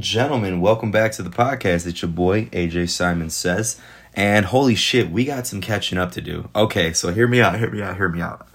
Gentlemen, 0.00 0.62
welcome 0.62 0.90
back 0.90 1.12
to 1.12 1.22
the 1.22 1.28
podcast. 1.28 1.86
It's 1.86 2.00
your 2.00 2.10
boy, 2.10 2.46
AJ 2.46 2.88
Simon 2.88 3.28
Says. 3.28 3.78
And 4.14 4.46
holy 4.46 4.74
shit, 4.74 5.10
we 5.10 5.26
got 5.26 5.46
some 5.46 5.60
catching 5.60 5.98
up 5.98 6.12
to 6.12 6.22
do. 6.22 6.48
Okay, 6.56 6.94
so 6.94 7.12
hear 7.12 7.28
me 7.28 7.42
out, 7.42 7.58
hear 7.58 7.70
me 7.70 7.82
out, 7.82 7.96
hear 7.98 8.08
me 8.08 8.22
out. 8.22 8.48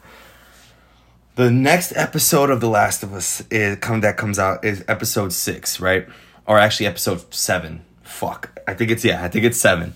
The 1.36 1.52
next 1.52 1.96
episode 1.96 2.50
of 2.50 2.62
The 2.62 2.68
Last 2.68 3.04
of 3.04 3.14
Us 3.14 3.44
is 3.52 3.78
come 3.78 4.02
that 4.02 4.18
comes 4.18 4.40
out 4.40 4.66
is 4.66 4.84
episode 4.88 5.34
six, 5.34 5.80
right? 5.80 6.08
Or 6.48 6.58
actually 6.58 6.88
episode 6.88 7.32
seven. 7.32 7.86
Fuck. 8.02 8.60
I 8.68 8.74
think 8.74 8.90
it's 8.90 9.06
yeah, 9.06 9.24
I 9.24 9.28
think 9.28 9.46
it's 9.46 9.60
seven. 9.60 9.94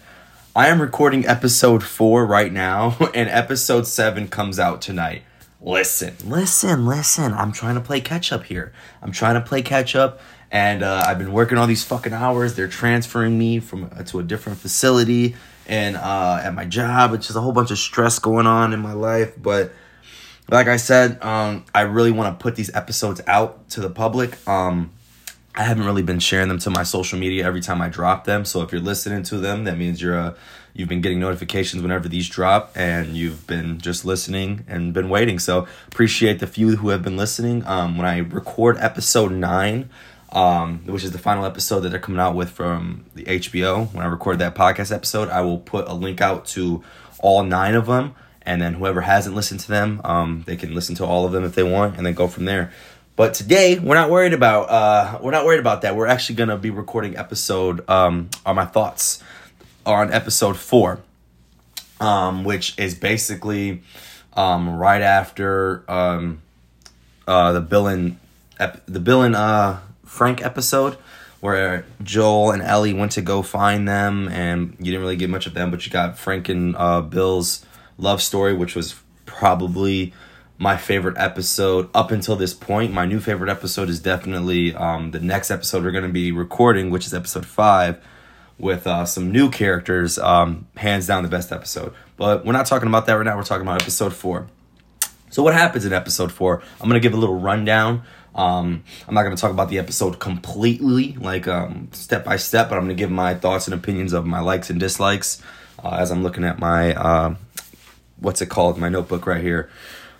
I 0.55 0.67
am 0.67 0.79
recording 0.79 1.25
episode 1.25 1.83
four 1.83 2.27
right 2.27 2.53
now, 2.53 2.95
and 3.15 3.27
episode 3.27 3.87
seven 3.87 4.27
comes 4.27 4.59
out 4.59 4.83
tonight 4.83 5.23
listen, 5.61 6.15
listen, 6.25 6.85
listen. 6.85 7.33
I'm 7.33 7.51
trying 7.51 7.75
to 7.75 7.81
play 7.81 8.01
catch 8.01 8.31
up 8.31 8.45
here. 8.45 8.71
I'm 9.01 9.11
trying 9.11 9.35
to 9.35 9.41
play 9.41 9.61
catch 9.61 9.95
up, 9.95 10.19
and 10.51 10.83
uh, 10.83 11.03
I've 11.05 11.19
been 11.19 11.31
working 11.31 11.57
all 11.57 11.67
these 11.67 11.83
fucking 11.83 12.13
hours. 12.13 12.55
They're 12.55 12.67
transferring 12.67 13.37
me 13.37 13.59
from 13.59 13.85
uh, 13.95 14.03
to 14.05 14.19
a 14.19 14.23
different 14.23 14.59
facility 14.59 15.35
and 15.67 15.95
uh, 15.95 16.41
at 16.43 16.53
my 16.53 16.65
job. 16.65 17.13
It's 17.13 17.27
just 17.27 17.37
a 17.37 17.41
whole 17.41 17.51
bunch 17.51 17.71
of 17.71 17.77
stress 17.77 18.19
going 18.19 18.47
on 18.47 18.73
in 18.73 18.79
my 18.79 18.93
life. 18.93 19.33
But 19.41 19.71
like 20.49 20.67
I 20.67 20.77
said, 20.77 21.23
um, 21.23 21.65
I 21.73 21.81
really 21.81 22.11
want 22.11 22.37
to 22.37 22.41
put 22.41 22.55
these 22.55 22.73
episodes 22.73 23.21
out 23.27 23.69
to 23.71 23.81
the 23.81 23.89
public. 23.89 24.35
Um, 24.47 24.91
I 25.53 25.63
haven't 25.63 25.85
really 25.85 26.03
been 26.03 26.19
sharing 26.19 26.47
them 26.47 26.59
to 26.59 26.69
my 26.69 26.83
social 26.83 27.19
media 27.19 27.45
every 27.45 27.61
time 27.61 27.81
I 27.81 27.89
drop 27.89 28.25
them. 28.25 28.45
So 28.45 28.61
if 28.61 28.71
you're 28.71 28.81
listening 28.81 29.23
to 29.23 29.37
them, 29.37 29.65
that 29.65 29.77
means 29.77 30.01
you're 30.01 30.17
a 30.17 30.35
you've 30.73 30.89
been 30.89 31.01
getting 31.01 31.19
notifications 31.19 31.81
whenever 31.81 32.07
these 32.07 32.29
drop 32.29 32.71
and 32.75 33.17
you've 33.17 33.45
been 33.47 33.79
just 33.79 34.05
listening 34.05 34.63
and 34.67 34.93
been 34.93 35.09
waiting 35.09 35.39
so 35.39 35.67
appreciate 35.87 36.39
the 36.39 36.47
few 36.47 36.77
who 36.77 36.89
have 36.89 37.03
been 37.03 37.17
listening 37.17 37.65
um, 37.65 37.97
when 37.97 38.05
i 38.05 38.19
record 38.19 38.77
episode 38.77 39.31
9 39.31 39.89
um, 40.31 40.79
which 40.85 41.03
is 41.03 41.11
the 41.11 41.17
final 41.17 41.45
episode 41.45 41.81
that 41.81 41.89
they're 41.89 41.99
coming 41.99 42.19
out 42.19 42.35
with 42.35 42.49
from 42.49 43.05
the 43.15 43.23
hbo 43.23 43.91
when 43.93 44.05
i 44.05 44.07
record 44.07 44.39
that 44.39 44.53
podcast 44.55 44.93
episode 44.93 45.27
i 45.29 45.41
will 45.41 45.57
put 45.57 45.87
a 45.87 45.93
link 45.93 46.21
out 46.21 46.45
to 46.45 46.83
all 47.19 47.43
nine 47.43 47.75
of 47.75 47.85
them. 47.85 48.15
And 48.41 48.61
then 48.61 48.73
whoever 48.73 49.01
hasn't 49.01 49.35
listened 49.35 49.59
to 49.61 49.67
them 49.67 50.01
um, 50.03 50.43
they 50.47 50.55
can 50.55 50.73
listen 50.73 50.95
to 50.95 51.05
all 51.05 51.25
of 51.25 51.31
them 51.31 51.43
if 51.43 51.55
they 51.55 51.63
want 51.63 51.97
and 51.97 52.05
then 52.05 52.13
go 52.13 52.27
from 52.27 52.45
there. 52.45 52.71
But 53.15 53.33
today 53.33 53.77
we're 53.77 53.95
not 53.95 54.09
worried 54.09 54.33
about 54.33 54.69
uh, 54.69 55.19
we're 55.21 55.31
not 55.31 55.45
worried 55.45 55.59
about 55.59 55.81
that. 55.81 55.95
We're 55.95 56.07
actually 56.07 56.35
gonna 56.35 56.57
be 56.57 56.69
recording 56.69 57.17
episode 57.17 57.87
um, 57.89 58.29
on 58.45 58.55
my 58.55 58.65
thoughts 58.65 59.21
on 59.85 60.13
episode 60.13 60.57
four, 60.57 61.01
um, 61.99 62.43
which 62.43 62.79
is 62.79 62.95
basically 62.95 63.83
um, 64.33 64.69
right 64.69 65.01
after 65.01 65.83
um, 65.91 66.41
uh, 67.27 67.51
the 67.51 67.61
Bill 67.61 67.87
and 67.87 68.17
ep- 68.57 68.85
the 68.85 69.01
Bill 69.01 69.21
and 69.21 69.35
uh, 69.35 69.79
Frank 70.09 70.43
episode, 70.43 70.97
where 71.39 71.85
Joel 72.01 72.51
and 72.51 72.63
Ellie 72.63 72.93
went 72.93 73.11
to 73.13 73.21
go 73.21 73.43
find 73.43 73.87
them, 73.87 74.27
and 74.27 74.75
you 74.79 74.85
didn't 74.85 75.01
really 75.01 75.15
get 75.15 75.29
much 75.29 75.45
of 75.45 75.53
them, 75.53 75.69
but 75.69 75.85
you 75.85 75.91
got 75.91 76.17
Frank 76.17 76.49
and 76.49 76.75
uh, 76.75 77.01
Bill's 77.01 77.63
love 77.97 78.21
story, 78.21 78.53
which 78.53 78.75
was 78.75 78.95
probably 79.25 80.11
my 80.57 80.75
favorite 80.75 81.15
episode 81.17 81.89
up 81.93 82.11
until 82.11 82.35
this 82.35 82.55
point. 82.55 82.91
My 82.91 83.05
new 83.05 83.19
favorite 83.19 83.51
episode 83.51 83.87
is 83.87 83.99
definitely 83.99 84.73
um, 84.73 85.11
the 85.11 85.19
next 85.19 85.51
episode 85.51 85.83
we're 85.83 85.91
going 85.91 86.03
to 86.03 86.11
be 86.11 86.31
recording, 86.31 86.89
which 86.89 87.05
is 87.05 87.13
episode 87.13 87.45
five 87.45 88.03
with 88.57 88.87
uh, 88.87 89.05
some 89.05 89.31
new 89.31 89.49
characters. 89.49 90.17
Um, 90.17 90.67
hands 90.75 91.05
down, 91.05 91.21
the 91.21 91.29
best 91.29 91.51
episode. 91.51 91.93
But 92.17 92.45
we're 92.45 92.53
not 92.53 92.65
talking 92.65 92.89
about 92.89 93.05
that 93.05 93.13
right 93.13 93.25
now. 93.25 93.37
We're 93.37 93.43
talking 93.43 93.65
about 93.65 93.81
episode 93.81 94.13
four. 94.13 94.47
So 95.29 95.43
what 95.43 95.53
happens 95.53 95.85
in 95.85 95.93
episode 95.93 96.31
four? 96.31 96.63
I'm 96.81 96.89
gonna 96.89 96.99
give 96.99 97.13
a 97.13 97.17
little 97.17 97.39
rundown. 97.39 98.01
Um, 98.39 98.83
I'm 99.05 99.13
not 99.13 99.23
gonna 99.23 99.35
talk 99.35 99.51
about 99.51 99.67
the 99.67 99.79
episode 99.79 100.19
completely, 100.19 101.13
like 101.19 101.45
um, 101.45 101.89
step 101.91 102.23
by 102.23 102.37
step, 102.37 102.69
but 102.69 102.77
I'm 102.77 102.85
gonna 102.85 102.93
give 102.93 103.11
my 103.11 103.33
thoughts 103.33 103.67
and 103.67 103.73
opinions 103.73 104.13
of 104.13 104.25
my 104.25 104.39
likes 104.39 104.69
and 104.69 104.79
dislikes 104.79 105.41
uh, 105.83 105.97
as 105.99 106.09
I'm 106.09 106.23
looking 106.23 106.45
at 106.45 106.57
my 106.57 106.93
uh, 106.93 107.35
what's 108.17 108.41
it 108.41 108.47
called, 108.47 108.77
my 108.77 108.87
notebook 108.87 109.27
right 109.27 109.41
here. 109.41 109.69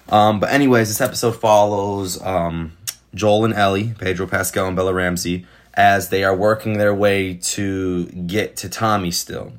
Um, 0.09 0.41
but 0.41 0.49
anyways, 0.51 0.89
this 0.89 0.99
episode 0.99 1.39
follows 1.39 2.21
um, 2.21 2.73
Joel 3.15 3.45
and 3.45 3.53
Ellie, 3.53 3.93
Pedro 3.97 4.27
Pascal 4.27 4.67
and 4.67 4.75
Bella 4.75 4.93
Ramsey, 4.93 5.45
as 5.73 6.09
they 6.09 6.25
are 6.25 6.35
working 6.35 6.77
their 6.77 6.93
way 6.93 7.35
to 7.35 8.05
get 8.07 8.57
to 8.57 8.67
Tommy 8.67 9.11
still. 9.11 9.53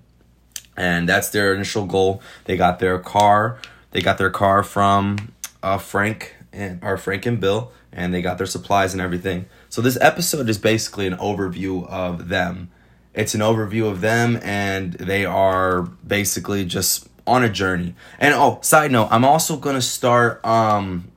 And 0.77 1.09
that's 1.09 1.31
their 1.31 1.55
initial 1.55 1.87
goal. 1.87 2.21
They 2.45 2.59
got 2.59 2.79
their 2.79 2.99
car. 2.99 3.59
They 3.93 4.03
got 4.03 4.19
their 4.19 4.31
car 4.31 4.63
from 4.63 5.33
uh, 5.63 5.79
Frank 5.79 6.37
and 6.53 6.83
or 6.83 6.97
Frank 6.97 7.27
and 7.27 7.41
Bill, 7.41 7.73
and 7.93 8.15
they 8.15 8.23
got 8.23 8.39
their 8.39 8.47
supplies 8.47 8.93
and 8.93 9.01
everything. 9.01 9.47
So 9.69 9.83
this 9.83 9.99
episode 10.01 10.49
is 10.49 10.59
basically 10.59 11.07
an 11.07 11.17
overview 11.17 11.87
of 11.89 12.29
them. 12.29 12.71
It's 13.15 13.35
an 13.35 13.41
overview 13.41 13.91
of 13.91 14.01
them, 14.01 14.39
and 14.43 14.93
they 14.93 15.25
are 15.25 15.83
basically 15.83 16.65
just 16.65 17.09
on 17.27 17.43
a 17.43 17.49
journey. 17.49 17.95
And 18.19 18.35
oh, 18.35 18.61
side 18.63 18.93
note, 18.93 19.09
I'm 19.11 19.25
also 19.25 19.57
gonna 19.57 19.83
start. 19.83 20.45
Um, 20.45 21.11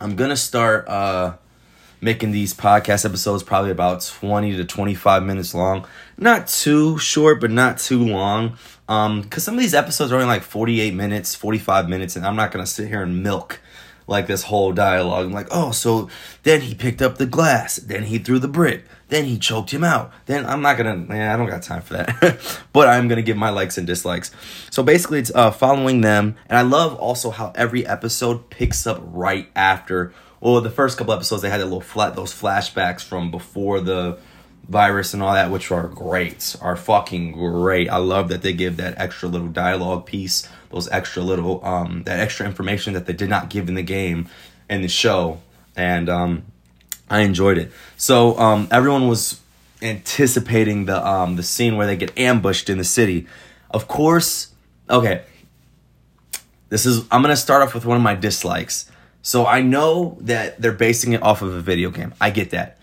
I'm 0.00 0.16
gonna 0.16 0.36
start. 0.36 0.88
Uh, 0.88 1.36
making 2.02 2.32
these 2.32 2.52
podcast 2.52 3.04
episodes 3.04 3.44
probably 3.44 3.70
about 3.70 4.02
20 4.02 4.56
to 4.56 4.64
25 4.64 5.22
minutes 5.22 5.54
long. 5.54 5.86
Not 6.18 6.48
too 6.48 6.98
short, 6.98 7.40
but 7.40 7.50
not 7.50 7.78
too 7.78 8.04
long. 8.04 8.58
Um, 8.88 9.22
cause 9.24 9.44
some 9.44 9.54
of 9.54 9.60
these 9.60 9.72
episodes 9.72 10.10
are 10.10 10.16
only 10.16 10.26
like 10.26 10.42
48 10.42 10.94
minutes, 10.94 11.36
45 11.36 11.88
minutes, 11.88 12.16
and 12.16 12.26
I'm 12.26 12.36
not 12.36 12.50
gonna 12.50 12.66
sit 12.66 12.88
here 12.88 13.02
and 13.02 13.22
milk 13.22 13.60
like 14.12 14.28
this 14.28 14.44
whole 14.44 14.72
dialogue. 14.72 15.26
I'm 15.26 15.32
like, 15.32 15.48
oh, 15.50 15.72
so 15.72 16.08
then 16.44 16.60
he 16.60 16.74
picked 16.74 17.02
up 17.02 17.18
the 17.18 17.26
glass, 17.26 17.76
then 17.76 18.04
he 18.04 18.18
threw 18.18 18.38
the 18.38 18.46
brick, 18.46 18.84
then 19.08 19.24
he 19.24 19.38
choked 19.38 19.72
him 19.72 19.82
out. 19.82 20.12
Then 20.26 20.46
I'm 20.46 20.62
not 20.62 20.76
gonna, 20.76 20.96
man, 20.96 21.32
I 21.32 21.36
don't 21.36 21.48
got 21.50 21.62
time 21.62 21.82
for 21.82 21.94
that. 21.94 22.60
but 22.72 22.88
I'm 22.88 23.08
gonna 23.08 23.22
give 23.22 23.36
my 23.36 23.50
likes 23.50 23.76
and 23.76 23.86
dislikes. 23.86 24.30
So 24.70 24.84
basically, 24.84 25.18
it's 25.18 25.32
uh, 25.34 25.50
following 25.50 26.02
them, 26.02 26.36
and 26.48 26.56
I 26.56 26.62
love 26.62 26.94
also 26.94 27.30
how 27.30 27.52
every 27.56 27.84
episode 27.84 28.48
picks 28.50 28.86
up 28.86 29.00
right 29.02 29.50
after 29.56 30.12
well, 30.42 30.60
the 30.60 30.70
first 30.70 30.98
couple 30.98 31.14
episodes 31.14 31.42
they 31.42 31.50
had 31.50 31.60
a 31.60 31.64
little 31.64 31.80
flat 31.80 32.16
those 32.16 32.34
flashbacks 32.34 33.02
from 33.02 33.30
before 33.30 33.80
the 33.80 34.18
virus 34.68 35.14
and 35.14 35.22
all 35.22 35.34
that, 35.34 35.50
which 35.52 35.70
are 35.70 35.86
great, 35.86 36.56
are 36.60 36.76
fucking 36.76 37.32
great. 37.32 37.88
I 37.88 37.98
love 37.98 38.28
that 38.30 38.42
they 38.42 38.52
give 38.52 38.76
that 38.78 38.94
extra 38.98 39.28
little 39.28 39.48
dialogue 39.48 40.06
piece, 40.06 40.48
those 40.72 40.88
extra 40.90 41.22
little 41.22 41.64
um 41.64 42.02
that 42.04 42.18
extra 42.18 42.46
information 42.46 42.94
that 42.94 43.06
they 43.06 43.12
did 43.12 43.28
not 43.28 43.50
give 43.50 43.68
in 43.68 43.74
the 43.74 43.82
game 43.82 44.28
and 44.68 44.82
the 44.82 44.88
show, 44.88 45.40
and 45.76 46.08
um 46.08 46.44
I 47.08 47.20
enjoyed 47.20 47.58
it. 47.58 47.70
So 47.96 48.38
um 48.38 48.68
everyone 48.70 49.08
was 49.08 49.40
anticipating 49.80 50.86
the 50.86 51.06
um 51.06 51.36
the 51.36 51.42
scene 51.42 51.76
where 51.76 51.86
they 51.86 51.96
get 51.96 52.18
ambushed 52.18 52.68
in 52.68 52.78
the 52.78 52.84
city. 52.84 53.26
Of 53.70 53.88
course, 53.88 54.52
okay. 54.88 55.22
This 56.68 56.86
is 56.86 57.04
I'm 57.10 57.22
gonna 57.22 57.36
start 57.36 57.62
off 57.62 57.74
with 57.74 57.84
one 57.84 57.96
of 57.96 58.02
my 58.02 58.14
dislikes 58.14 58.90
so 59.22 59.46
I 59.46 59.62
know 59.62 60.18
that 60.22 60.60
they're 60.60 60.72
basing 60.72 61.12
it 61.12 61.22
off 61.22 61.42
of 61.42 61.54
a 61.54 61.60
video 61.60 61.90
game. 61.90 62.12
I 62.20 62.30
get 62.30 62.50
that. 62.50 62.76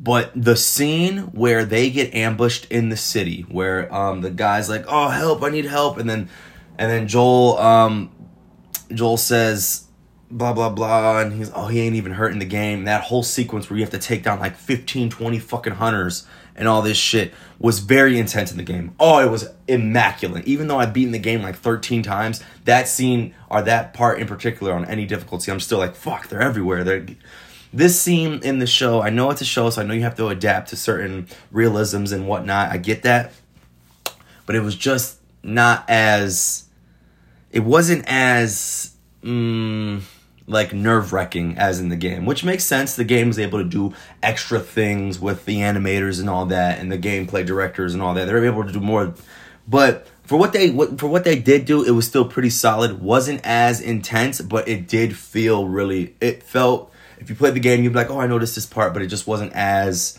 But 0.00 0.32
the 0.34 0.56
scene 0.56 1.18
where 1.32 1.64
they 1.64 1.90
get 1.90 2.14
ambushed 2.14 2.64
in 2.70 2.88
the 2.88 2.96
city, 2.96 3.42
where 3.48 3.94
um, 3.94 4.22
the 4.22 4.30
guy's 4.30 4.68
like, 4.68 4.86
"Oh, 4.88 5.08
help! 5.10 5.42
I 5.44 5.50
need 5.50 5.66
help," 5.66 5.98
and 5.98 6.10
then 6.10 6.28
and 6.78 6.90
then 6.90 7.08
Joel 7.08 7.58
um, 7.58 8.10
Joel 8.92 9.16
says, 9.16 9.84
blah 10.34 10.52
blah 10.52 10.68
blah 10.68 11.20
and 11.20 11.32
he's 11.32 11.50
oh 11.54 11.66
he 11.68 11.80
ain't 11.80 11.94
even 11.94 12.12
hurt 12.12 12.32
in 12.32 12.38
the 12.38 12.44
game. 12.44 12.84
That 12.84 13.02
whole 13.02 13.22
sequence 13.22 13.70
where 13.70 13.78
you 13.78 13.84
have 13.84 13.92
to 13.92 13.98
take 13.98 14.22
down 14.24 14.40
like 14.40 14.56
15 14.56 15.10
20 15.10 15.38
fucking 15.38 15.74
hunters 15.74 16.26
and 16.56 16.66
all 16.66 16.82
this 16.82 16.96
shit 16.96 17.32
was 17.58 17.78
very 17.78 18.18
intense 18.18 18.50
in 18.50 18.56
the 18.56 18.64
game. 18.64 18.94
Oh 18.98 19.20
it 19.20 19.30
was 19.30 19.48
immaculate. 19.68 20.46
Even 20.46 20.66
though 20.66 20.78
i've 20.78 20.92
beaten 20.92 21.12
the 21.12 21.18
game 21.18 21.42
like 21.42 21.56
13 21.56 22.02
times 22.02 22.42
that 22.64 22.88
scene 22.88 23.34
or 23.48 23.62
that 23.62 23.94
part 23.94 24.18
in 24.18 24.26
particular 24.26 24.72
on 24.72 24.84
any 24.86 25.06
difficulty 25.06 25.52
i'm 25.52 25.60
still 25.60 25.78
like 25.78 25.94
fuck 25.94 26.28
they're 26.28 26.42
everywhere. 26.42 26.82
They're 26.82 27.06
this 27.72 28.00
scene 28.00 28.40
in 28.42 28.58
the 28.58 28.66
show 28.66 29.02
i 29.02 29.10
know 29.10 29.30
it's 29.30 29.40
a 29.40 29.44
show 29.44 29.70
so 29.70 29.82
i 29.82 29.84
know 29.84 29.94
you 29.94 30.02
have 30.02 30.16
to 30.16 30.28
adapt 30.28 30.70
to 30.70 30.76
certain 30.76 31.28
realisms 31.52 32.10
and 32.10 32.26
whatnot. 32.26 32.72
I 32.72 32.78
get 32.78 33.02
that. 33.02 33.32
But 34.46 34.56
it 34.56 34.60
was 34.60 34.74
just 34.74 35.20
not 35.42 35.88
as 35.88 36.63
it 37.54 37.62
wasn't 37.62 38.04
as 38.08 38.96
mm, 39.22 40.02
like 40.48 40.72
nerve 40.72 41.12
wracking 41.12 41.56
as 41.56 41.78
in 41.78 41.88
the 41.88 41.96
game, 41.96 42.26
which 42.26 42.44
makes 42.44 42.64
sense. 42.64 42.96
The 42.96 43.04
game 43.04 43.30
is 43.30 43.38
able 43.38 43.60
to 43.60 43.64
do 43.64 43.94
extra 44.24 44.58
things 44.58 45.20
with 45.20 45.44
the 45.44 45.58
animators 45.58 46.18
and 46.18 46.28
all 46.28 46.46
that, 46.46 46.80
and 46.80 46.90
the 46.90 46.98
gameplay 46.98 47.46
directors 47.46 47.94
and 47.94 48.02
all 48.02 48.12
that. 48.14 48.24
They're 48.24 48.44
able 48.44 48.64
to 48.64 48.72
do 48.72 48.80
more, 48.80 49.14
but 49.68 50.08
for 50.24 50.36
what 50.36 50.52
they 50.52 50.70
what, 50.70 50.98
for 50.98 51.06
what 51.06 51.22
they 51.22 51.38
did 51.38 51.64
do, 51.64 51.84
it 51.84 51.92
was 51.92 52.08
still 52.08 52.24
pretty 52.24 52.50
solid. 52.50 53.00
wasn't 53.00 53.40
as 53.44 53.80
intense, 53.80 54.40
but 54.40 54.66
it 54.66 54.88
did 54.88 55.16
feel 55.16 55.68
really. 55.68 56.16
It 56.20 56.42
felt 56.42 56.92
if 57.18 57.30
you 57.30 57.36
played 57.36 57.54
the 57.54 57.60
game, 57.60 57.84
you'd 57.84 57.92
be 57.92 57.98
like, 58.00 58.10
oh, 58.10 58.20
I 58.20 58.26
noticed 58.26 58.56
this 58.56 58.66
part, 58.66 58.92
but 58.92 59.00
it 59.00 59.06
just 59.06 59.28
wasn't 59.28 59.52
as 59.52 60.18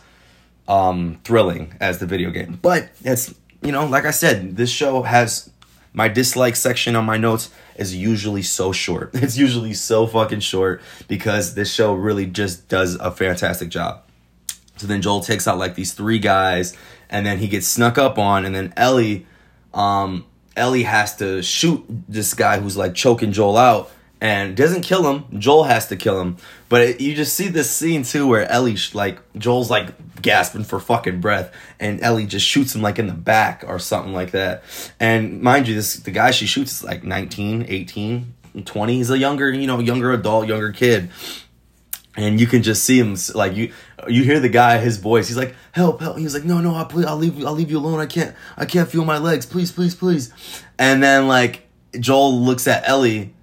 um 0.70 1.20
thrilling 1.26 1.74
as 1.82 2.00
the 2.00 2.06
video 2.06 2.32
game. 2.32 2.60
But 2.62 2.92
it's 3.04 3.36
you 3.62 3.74
know, 3.74 3.86
like 3.88 4.06
I 4.06 4.12
said, 4.12 4.56
this 4.56 4.70
show 4.70 5.02
has 5.02 5.50
my 5.96 6.10
dislike 6.10 6.56
section 6.56 6.96
on 6.96 7.06
my 7.06 7.18
notes 7.18 7.50
is 7.78 7.96
usually 7.96 8.42
so 8.42 8.72
short. 8.72 9.12
It's 9.16 9.38
usually 9.38 9.74
so 9.74 10.06
fucking 10.06 10.42
short 10.42 10.82
because 11.08 11.56
this 11.56 11.74
show 11.74 11.94
really 11.94 12.26
just 12.26 12.68
does 12.68 12.96
a 12.96 13.12
fantastic 13.12 13.70
job. 13.70 14.04
So 14.78 14.88
then 14.88 15.02
Joel 15.02 15.22
takes 15.22 15.48
out 15.48 15.58
like 15.58 15.76
these 15.76 15.94
three 15.94 16.20
guys, 16.20 16.76
and 17.10 17.26
then 17.26 17.38
he 17.38 17.48
gets 17.48 17.68
snuck 17.68 17.98
up 17.98 18.18
on, 18.18 18.46
and 18.46 18.54
then 18.54 18.74
Ellie, 18.76 19.26
um, 19.74 20.26
Ellie 20.58 20.84
has 20.84 21.16
to 21.18 21.42
shoot 21.42 21.84
this 22.10 22.34
guy 22.34 22.60
who's 22.60 22.76
like 22.76 22.94
choking 22.94 23.32
Joel 23.32 23.58
out, 23.58 23.90
and 24.26 24.58
doesn't 24.58 24.82
kill 24.82 25.08
him. 25.08 25.40
Joel 25.40 25.66
has 25.66 25.88
to 25.90 25.96
kill 25.96 26.20
him, 26.20 26.38
but 26.68 26.82
it, 26.82 27.00
you 27.00 27.14
just 27.14 27.36
see 27.36 27.48
this 27.48 27.70
scene 27.70 28.02
too 28.02 28.26
where 28.26 28.50
Ellie 28.50 28.76
like 28.96 29.20
Joel's 29.38 29.70
like 29.70 30.20
gasping 30.20 30.64
for 30.64 30.80
fucking 30.80 31.22
breath, 31.22 31.54
and 31.80 32.02
Ellie 32.02 32.26
just 32.26 32.44
shoots 32.44 32.74
him 32.74 32.82
like 32.82 32.98
in 32.98 33.06
the 33.06 33.14
back 33.14 33.64
or 33.68 33.78
something 33.78 34.14
like 34.14 34.32
that. 34.32 34.64
And 35.00 35.44
mind 35.44 35.68
you, 35.68 35.76
this 35.76 35.98
the 35.98 36.10
guy 36.10 36.32
she 36.32 36.48
shoots 36.48 36.78
is 36.78 36.84
like 36.84 37.04
19, 37.04 37.68
18, 37.70 38.34
20. 38.66 38.96
He's 38.96 39.12
a 39.12 39.18
younger, 39.20 39.54
you 39.54 39.68
know, 39.68 39.78
younger 39.78 40.12
adult, 40.12 40.48
younger 40.48 40.72
kid. 40.72 41.12
And 42.18 42.40
you 42.40 42.48
can 42.48 42.64
just 42.64 42.84
see 42.84 42.98
him 42.98 43.16
like 43.36 43.56
you 43.56 43.74
you 44.08 44.24
hear 44.24 44.40
the 44.40 44.50
guy 44.50 44.80
his 44.80 44.98
voice. 44.98 45.28
He's 45.28 45.38
like 45.38 45.54
help 45.72 46.02
help. 46.02 46.18
He's 46.18 46.34
like 46.34 46.46
no 46.46 46.62
no 46.62 46.74
I'll, 46.74 46.88
please, 46.88 47.06
I'll 47.06 47.18
leave 47.18 47.46
I'll 47.46 47.54
leave 47.54 47.70
you 47.70 47.78
alone. 47.78 48.00
I 48.00 48.08
can't 48.08 48.36
I 48.58 48.66
can't 48.66 48.90
feel 48.90 49.06
my 49.06 49.20
legs. 49.20 49.46
Please 49.46 49.72
please 49.72 49.94
please. 49.94 50.34
And 50.80 51.04
then 51.04 51.28
like 51.28 51.68
Joel 52.00 52.42
looks 52.42 52.68
at 52.68 52.90
Ellie 52.90 53.35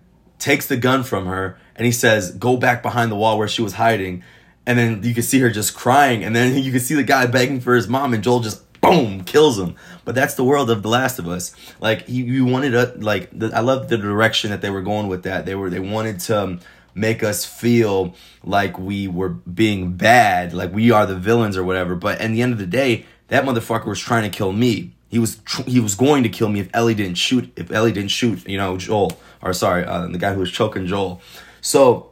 takes 0.42 0.66
the 0.66 0.76
gun 0.76 1.02
from 1.02 1.26
her 1.26 1.56
and 1.76 1.86
he 1.86 1.92
says 1.92 2.32
go 2.32 2.56
back 2.56 2.82
behind 2.82 3.10
the 3.10 3.16
wall 3.16 3.38
where 3.38 3.48
she 3.48 3.62
was 3.62 3.74
hiding 3.74 4.22
and 4.66 4.78
then 4.78 5.02
you 5.02 5.14
can 5.14 5.22
see 5.22 5.38
her 5.38 5.50
just 5.50 5.74
crying 5.74 6.24
and 6.24 6.34
then 6.34 6.54
you 6.62 6.70
can 6.70 6.80
see 6.80 6.94
the 6.94 7.02
guy 7.02 7.26
begging 7.26 7.60
for 7.60 7.74
his 7.74 7.88
mom 7.88 8.12
and 8.12 8.22
Joel 8.22 8.40
just 8.40 8.60
boom 8.80 9.22
kills 9.22 9.58
him 9.58 9.76
but 10.04 10.14
that's 10.14 10.34
the 10.34 10.42
world 10.42 10.68
of 10.68 10.82
the 10.82 10.88
last 10.88 11.20
of 11.20 11.28
us 11.28 11.54
like 11.80 12.06
he, 12.08 12.22
you 12.22 12.44
wanted 12.44 12.74
a 12.74 12.92
like 12.96 13.30
the, 13.30 13.48
i 13.54 13.60
love 13.60 13.88
the 13.88 13.96
direction 13.96 14.50
that 14.50 14.60
they 14.60 14.70
were 14.70 14.82
going 14.82 15.06
with 15.06 15.22
that 15.22 15.46
they 15.46 15.54
were 15.54 15.70
they 15.70 15.78
wanted 15.78 16.18
to 16.18 16.42
um, 16.42 16.60
make 16.94 17.22
us 17.22 17.44
feel 17.44 18.14
like 18.44 18.78
we 18.78 19.08
were 19.08 19.28
being 19.28 19.92
bad, 19.92 20.52
like 20.52 20.72
we 20.72 20.90
are 20.90 21.06
the 21.06 21.16
villains 21.16 21.56
or 21.56 21.64
whatever. 21.64 21.94
But 21.94 22.20
at 22.20 22.30
the 22.30 22.42
end 22.42 22.52
of 22.52 22.58
the 22.58 22.66
day, 22.66 23.06
that 23.28 23.44
motherfucker 23.44 23.86
was 23.86 24.00
trying 24.00 24.30
to 24.30 24.36
kill 24.36 24.52
me. 24.52 24.92
He 25.08 25.18
was 25.18 25.36
tr- 25.44 25.62
he 25.62 25.80
was 25.80 25.94
going 25.94 26.22
to 26.22 26.28
kill 26.28 26.48
me 26.48 26.60
if 26.60 26.70
Ellie 26.72 26.94
didn't 26.94 27.16
shoot. 27.16 27.52
If 27.56 27.70
Ellie 27.70 27.92
didn't 27.92 28.10
shoot, 28.10 28.46
you 28.48 28.56
know, 28.56 28.76
Joel 28.78 29.18
or 29.42 29.52
sorry, 29.52 29.84
uh, 29.84 30.06
the 30.06 30.18
guy 30.18 30.32
who 30.32 30.40
was 30.40 30.50
choking 30.50 30.86
Joel. 30.86 31.20
So 31.60 32.10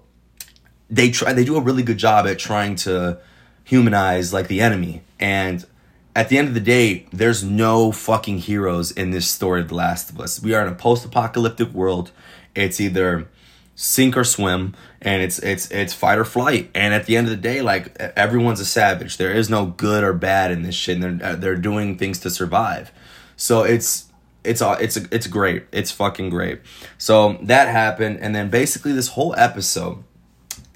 they 0.90 1.10
try. 1.10 1.32
They 1.32 1.44
do 1.44 1.56
a 1.56 1.60
really 1.60 1.82
good 1.82 1.98
job 1.98 2.26
at 2.26 2.38
trying 2.38 2.76
to 2.76 3.18
humanize 3.64 4.32
like 4.32 4.48
the 4.48 4.60
enemy. 4.60 5.02
And 5.18 5.64
at 6.14 6.28
the 6.28 6.38
end 6.38 6.48
of 6.48 6.54
the 6.54 6.60
day, 6.60 7.06
there's 7.12 7.44
no 7.44 7.92
fucking 7.92 8.38
heroes 8.38 8.90
in 8.90 9.10
this 9.10 9.28
story 9.30 9.60
of 9.60 9.68
The 9.68 9.76
Last 9.76 10.10
of 10.10 10.20
Us. 10.20 10.42
We 10.42 10.54
are 10.54 10.66
in 10.66 10.72
a 10.72 10.74
post-apocalyptic 10.74 11.68
world. 11.68 12.10
It's 12.54 12.80
either 12.80 13.28
sink 13.76 14.14
or 14.14 14.24
swim 14.24 14.74
and 15.00 15.22
it's 15.22 15.38
it's 15.38 15.70
it's 15.70 15.94
fight 15.94 16.18
or 16.18 16.24
flight 16.24 16.70
and 16.74 16.92
at 16.92 17.06
the 17.06 17.16
end 17.16 17.26
of 17.26 17.30
the 17.30 17.36
day 17.36 17.62
like 17.62 17.96
everyone's 18.14 18.60
a 18.60 18.64
savage 18.66 19.16
there 19.16 19.32
is 19.32 19.48
no 19.48 19.64
good 19.64 20.04
or 20.04 20.12
bad 20.12 20.50
in 20.50 20.62
this 20.62 20.74
shit 20.74 21.02
and 21.02 21.20
they're 21.20 21.30
uh, 21.30 21.34
they're 21.34 21.56
doing 21.56 21.96
things 21.96 22.18
to 22.18 22.28
survive 22.28 22.92
so 23.36 23.62
it's 23.62 24.09
it's 24.44 24.62
it's 24.62 24.96
it's 24.96 25.26
great. 25.26 25.64
It's 25.72 25.90
fucking 25.90 26.30
great. 26.30 26.60
So 26.98 27.38
that 27.42 27.68
happened 27.68 28.18
and 28.20 28.34
then 28.34 28.50
basically 28.50 28.92
this 28.92 29.08
whole 29.08 29.34
episode 29.36 30.04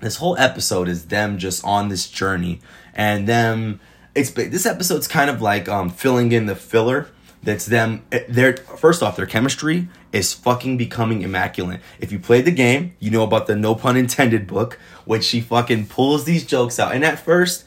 this 0.00 0.16
whole 0.16 0.36
episode 0.36 0.88
is 0.88 1.06
them 1.06 1.38
just 1.38 1.64
on 1.64 1.88
this 1.88 2.08
journey 2.08 2.60
and 2.94 3.26
them 3.26 3.80
it's 4.14 4.30
this 4.30 4.66
episode's 4.66 5.08
kind 5.08 5.30
of 5.30 5.40
like 5.40 5.68
um 5.68 5.90
filling 5.90 6.30
in 6.30 6.46
the 6.46 6.54
filler 6.54 7.08
that's 7.42 7.66
them 7.66 8.04
eh, 8.12 8.24
their 8.28 8.56
first 8.56 9.02
off 9.02 9.16
their 9.16 9.26
chemistry 9.26 9.88
is 10.12 10.32
fucking 10.32 10.76
becoming 10.76 11.22
immaculate. 11.22 11.80
If 11.98 12.12
you 12.12 12.18
played 12.18 12.44
the 12.44 12.52
game 12.52 12.94
you 13.00 13.10
know 13.10 13.22
about 13.22 13.46
the 13.46 13.56
no 13.56 13.74
pun 13.74 13.96
intended 13.96 14.46
book 14.46 14.78
which 15.04 15.24
she 15.24 15.40
fucking 15.40 15.86
pulls 15.86 16.24
these 16.24 16.44
jokes 16.44 16.78
out. 16.78 16.94
And 16.94 17.04
at 17.04 17.18
first 17.18 17.64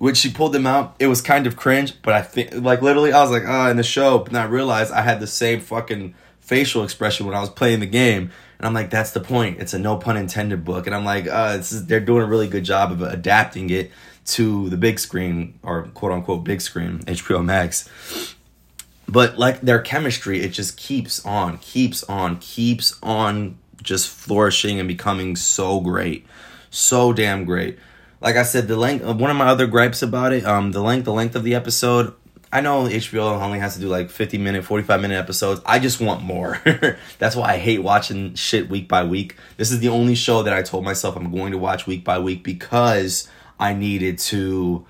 when 0.00 0.14
she 0.14 0.32
pulled 0.32 0.54
them 0.54 0.66
out 0.66 0.96
it 0.98 1.06
was 1.06 1.20
kind 1.20 1.46
of 1.46 1.56
cringe 1.56 1.92
but 2.02 2.14
i 2.14 2.22
think 2.22 2.52
like 2.54 2.80
literally 2.80 3.12
i 3.12 3.20
was 3.22 3.30
like 3.30 3.42
ah 3.46 3.66
oh, 3.66 3.70
in 3.70 3.76
the 3.76 3.82
show 3.82 4.18
but 4.18 4.32
then 4.32 4.40
i 4.40 4.46
realized 4.46 4.90
i 4.92 5.02
had 5.02 5.20
the 5.20 5.26
same 5.26 5.60
fucking 5.60 6.14
facial 6.40 6.82
expression 6.82 7.26
when 7.26 7.34
i 7.34 7.40
was 7.40 7.50
playing 7.50 7.80
the 7.80 7.86
game 7.86 8.30
and 8.58 8.66
i'm 8.66 8.74
like 8.74 8.90
that's 8.90 9.12
the 9.12 9.20
point. 9.20 9.58
It's 9.60 9.74
a 9.74 9.78
no 9.78 9.96
pun 9.96 10.16
intended 10.16 10.64
book 10.64 10.86
and 10.86 10.96
i'm 10.96 11.04
like 11.04 11.28
uh 11.28 11.58
is, 11.60 11.86
they're 11.86 12.00
doing 12.00 12.22
a 12.22 12.26
really 12.26 12.48
good 12.48 12.64
job 12.64 12.90
of 12.90 13.02
adapting 13.02 13.68
it 13.70 13.90
to 14.24 14.70
the 14.70 14.76
big 14.78 14.98
screen 14.98 15.58
or 15.62 15.82
quote 15.94 16.12
unquote 16.12 16.44
big 16.44 16.62
screen 16.62 17.00
hbo 17.00 17.44
max. 17.44 17.88
But 19.06 19.38
like 19.38 19.60
their 19.60 19.80
chemistry 19.80 20.40
it 20.40 20.50
just 20.50 20.78
keeps 20.78 21.24
on 21.26 21.58
keeps 21.58 22.02
on 22.04 22.38
keeps 22.38 22.98
on 23.02 23.58
just 23.82 24.08
flourishing 24.08 24.78
and 24.78 24.88
becoming 24.88 25.36
so 25.36 25.80
great. 25.80 26.26
So 26.70 27.12
damn 27.12 27.44
great 27.44 27.78
like 28.20 28.36
i 28.36 28.42
said 28.42 28.68
the 28.68 28.76
length 28.76 29.04
uh, 29.04 29.14
one 29.14 29.30
of 29.30 29.36
my 29.36 29.46
other 29.46 29.66
gripes 29.66 30.02
about 30.02 30.32
it 30.32 30.44
um 30.44 30.72
the 30.72 30.82
length 30.82 31.04
the 31.04 31.12
length 31.12 31.36
of 31.36 31.42
the 31.42 31.54
episode 31.54 32.14
i 32.52 32.60
know 32.60 32.84
hbo 32.84 33.40
only 33.40 33.58
has 33.58 33.74
to 33.74 33.80
do 33.80 33.88
like 33.88 34.10
50 34.10 34.38
minute 34.38 34.64
45 34.64 35.00
minute 35.00 35.16
episodes 35.16 35.60
i 35.66 35.78
just 35.78 36.00
want 36.00 36.22
more 36.22 36.60
that's 37.18 37.36
why 37.36 37.54
i 37.54 37.56
hate 37.58 37.82
watching 37.82 38.34
shit 38.34 38.68
week 38.68 38.88
by 38.88 39.04
week 39.04 39.36
this 39.56 39.70
is 39.70 39.80
the 39.80 39.88
only 39.88 40.14
show 40.14 40.42
that 40.42 40.52
i 40.52 40.62
told 40.62 40.84
myself 40.84 41.16
i'm 41.16 41.30
going 41.30 41.52
to 41.52 41.58
watch 41.58 41.86
week 41.86 42.04
by 42.04 42.18
week 42.18 42.42
because 42.42 43.28
i 43.58 43.72
needed 43.72 44.18
to 44.18 44.86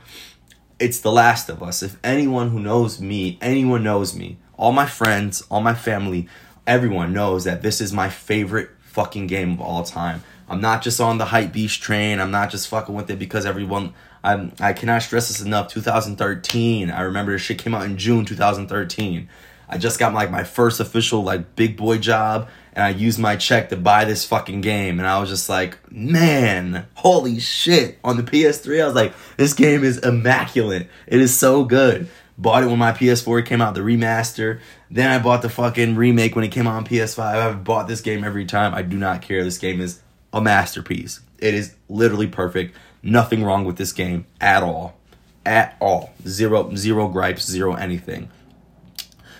it's 0.80 1.00
The 1.00 1.12
Last 1.12 1.50
of 1.50 1.62
Us. 1.62 1.82
If 1.82 1.98
anyone 2.02 2.48
who 2.48 2.58
knows 2.58 3.00
me, 3.00 3.38
anyone 3.42 3.84
knows 3.84 4.16
me, 4.16 4.38
all 4.56 4.72
my 4.72 4.86
friends, 4.86 5.42
all 5.50 5.60
my 5.60 5.74
family, 5.74 6.26
everyone 6.66 7.12
knows 7.12 7.44
that 7.44 7.62
this 7.62 7.80
is 7.80 7.92
my 7.92 8.08
favorite 8.08 8.70
fucking 8.80 9.26
game 9.26 9.52
of 9.52 9.60
all 9.60 9.84
time. 9.84 10.24
I'm 10.50 10.60
not 10.60 10.82
just 10.82 11.00
on 11.00 11.18
the 11.18 11.26
hype 11.26 11.52
beast 11.52 11.80
train. 11.80 12.20
I'm 12.20 12.32
not 12.32 12.50
just 12.50 12.68
fucking 12.68 12.94
with 12.94 13.08
it 13.08 13.18
because 13.18 13.46
everyone. 13.46 13.94
I'm. 14.22 14.52
I 14.60 14.74
cannot 14.74 15.02
stress 15.02 15.28
this 15.28 15.40
enough. 15.40 15.68
2013. 15.68 16.90
I 16.90 17.00
remember 17.02 17.32
this 17.32 17.40
shit 17.40 17.58
came 17.58 17.74
out 17.74 17.86
in 17.86 17.96
June 17.96 18.26
2013. 18.26 19.28
I 19.68 19.78
just 19.78 20.00
got 20.00 20.12
like 20.12 20.30
my 20.30 20.42
first 20.42 20.80
official 20.80 21.22
like 21.22 21.54
big 21.54 21.76
boy 21.76 21.98
job 21.98 22.48
and 22.72 22.84
I 22.84 22.90
used 22.90 23.18
my 23.18 23.36
check 23.36 23.68
to 23.68 23.76
buy 23.76 24.04
this 24.04 24.24
fucking 24.24 24.60
game. 24.62 24.98
And 24.98 25.06
I 25.06 25.20
was 25.20 25.28
just 25.28 25.48
like, 25.48 25.78
man, 25.92 26.86
holy 26.94 27.38
shit. 27.38 27.98
On 28.02 28.16
the 28.16 28.22
PS3, 28.24 28.82
I 28.82 28.86
was 28.86 28.94
like, 28.94 29.14
this 29.36 29.54
game 29.54 29.84
is 29.84 29.98
immaculate. 29.98 30.88
It 31.06 31.20
is 31.20 31.36
so 31.36 31.64
good. 31.64 32.08
Bought 32.36 32.62
it 32.64 32.66
when 32.66 32.78
my 32.78 32.92
PS4 32.92 33.44
came 33.44 33.60
out, 33.60 33.74
the 33.74 33.80
remaster. 33.80 34.60
Then 34.90 35.10
I 35.10 35.22
bought 35.22 35.42
the 35.42 35.50
fucking 35.50 35.94
remake 35.94 36.34
when 36.34 36.44
it 36.44 36.48
came 36.48 36.66
out 36.66 36.74
on 36.74 36.86
PS5. 36.86 37.20
I've 37.20 37.64
bought 37.64 37.86
this 37.86 38.00
game 38.00 38.24
every 38.24 38.46
time. 38.46 38.74
I 38.74 38.82
do 38.82 38.96
not 38.96 39.22
care. 39.22 39.44
This 39.44 39.58
game 39.58 39.80
is 39.80 40.00
a 40.32 40.40
masterpiece. 40.40 41.20
It 41.38 41.54
is 41.54 41.74
literally 41.88 42.26
perfect. 42.26 42.76
Nothing 43.02 43.42
wrong 43.42 43.64
with 43.64 43.76
this 43.76 43.92
game 43.92 44.26
at 44.40 44.62
all. 44.62 44.98
At 45.44 45.76
all. 45.80 46.12
Zero 46.26 46.74
zero 46.74 47.08
gripes, 47.08 47.46
zero 47.46 47.74
anything. 47.74 48.30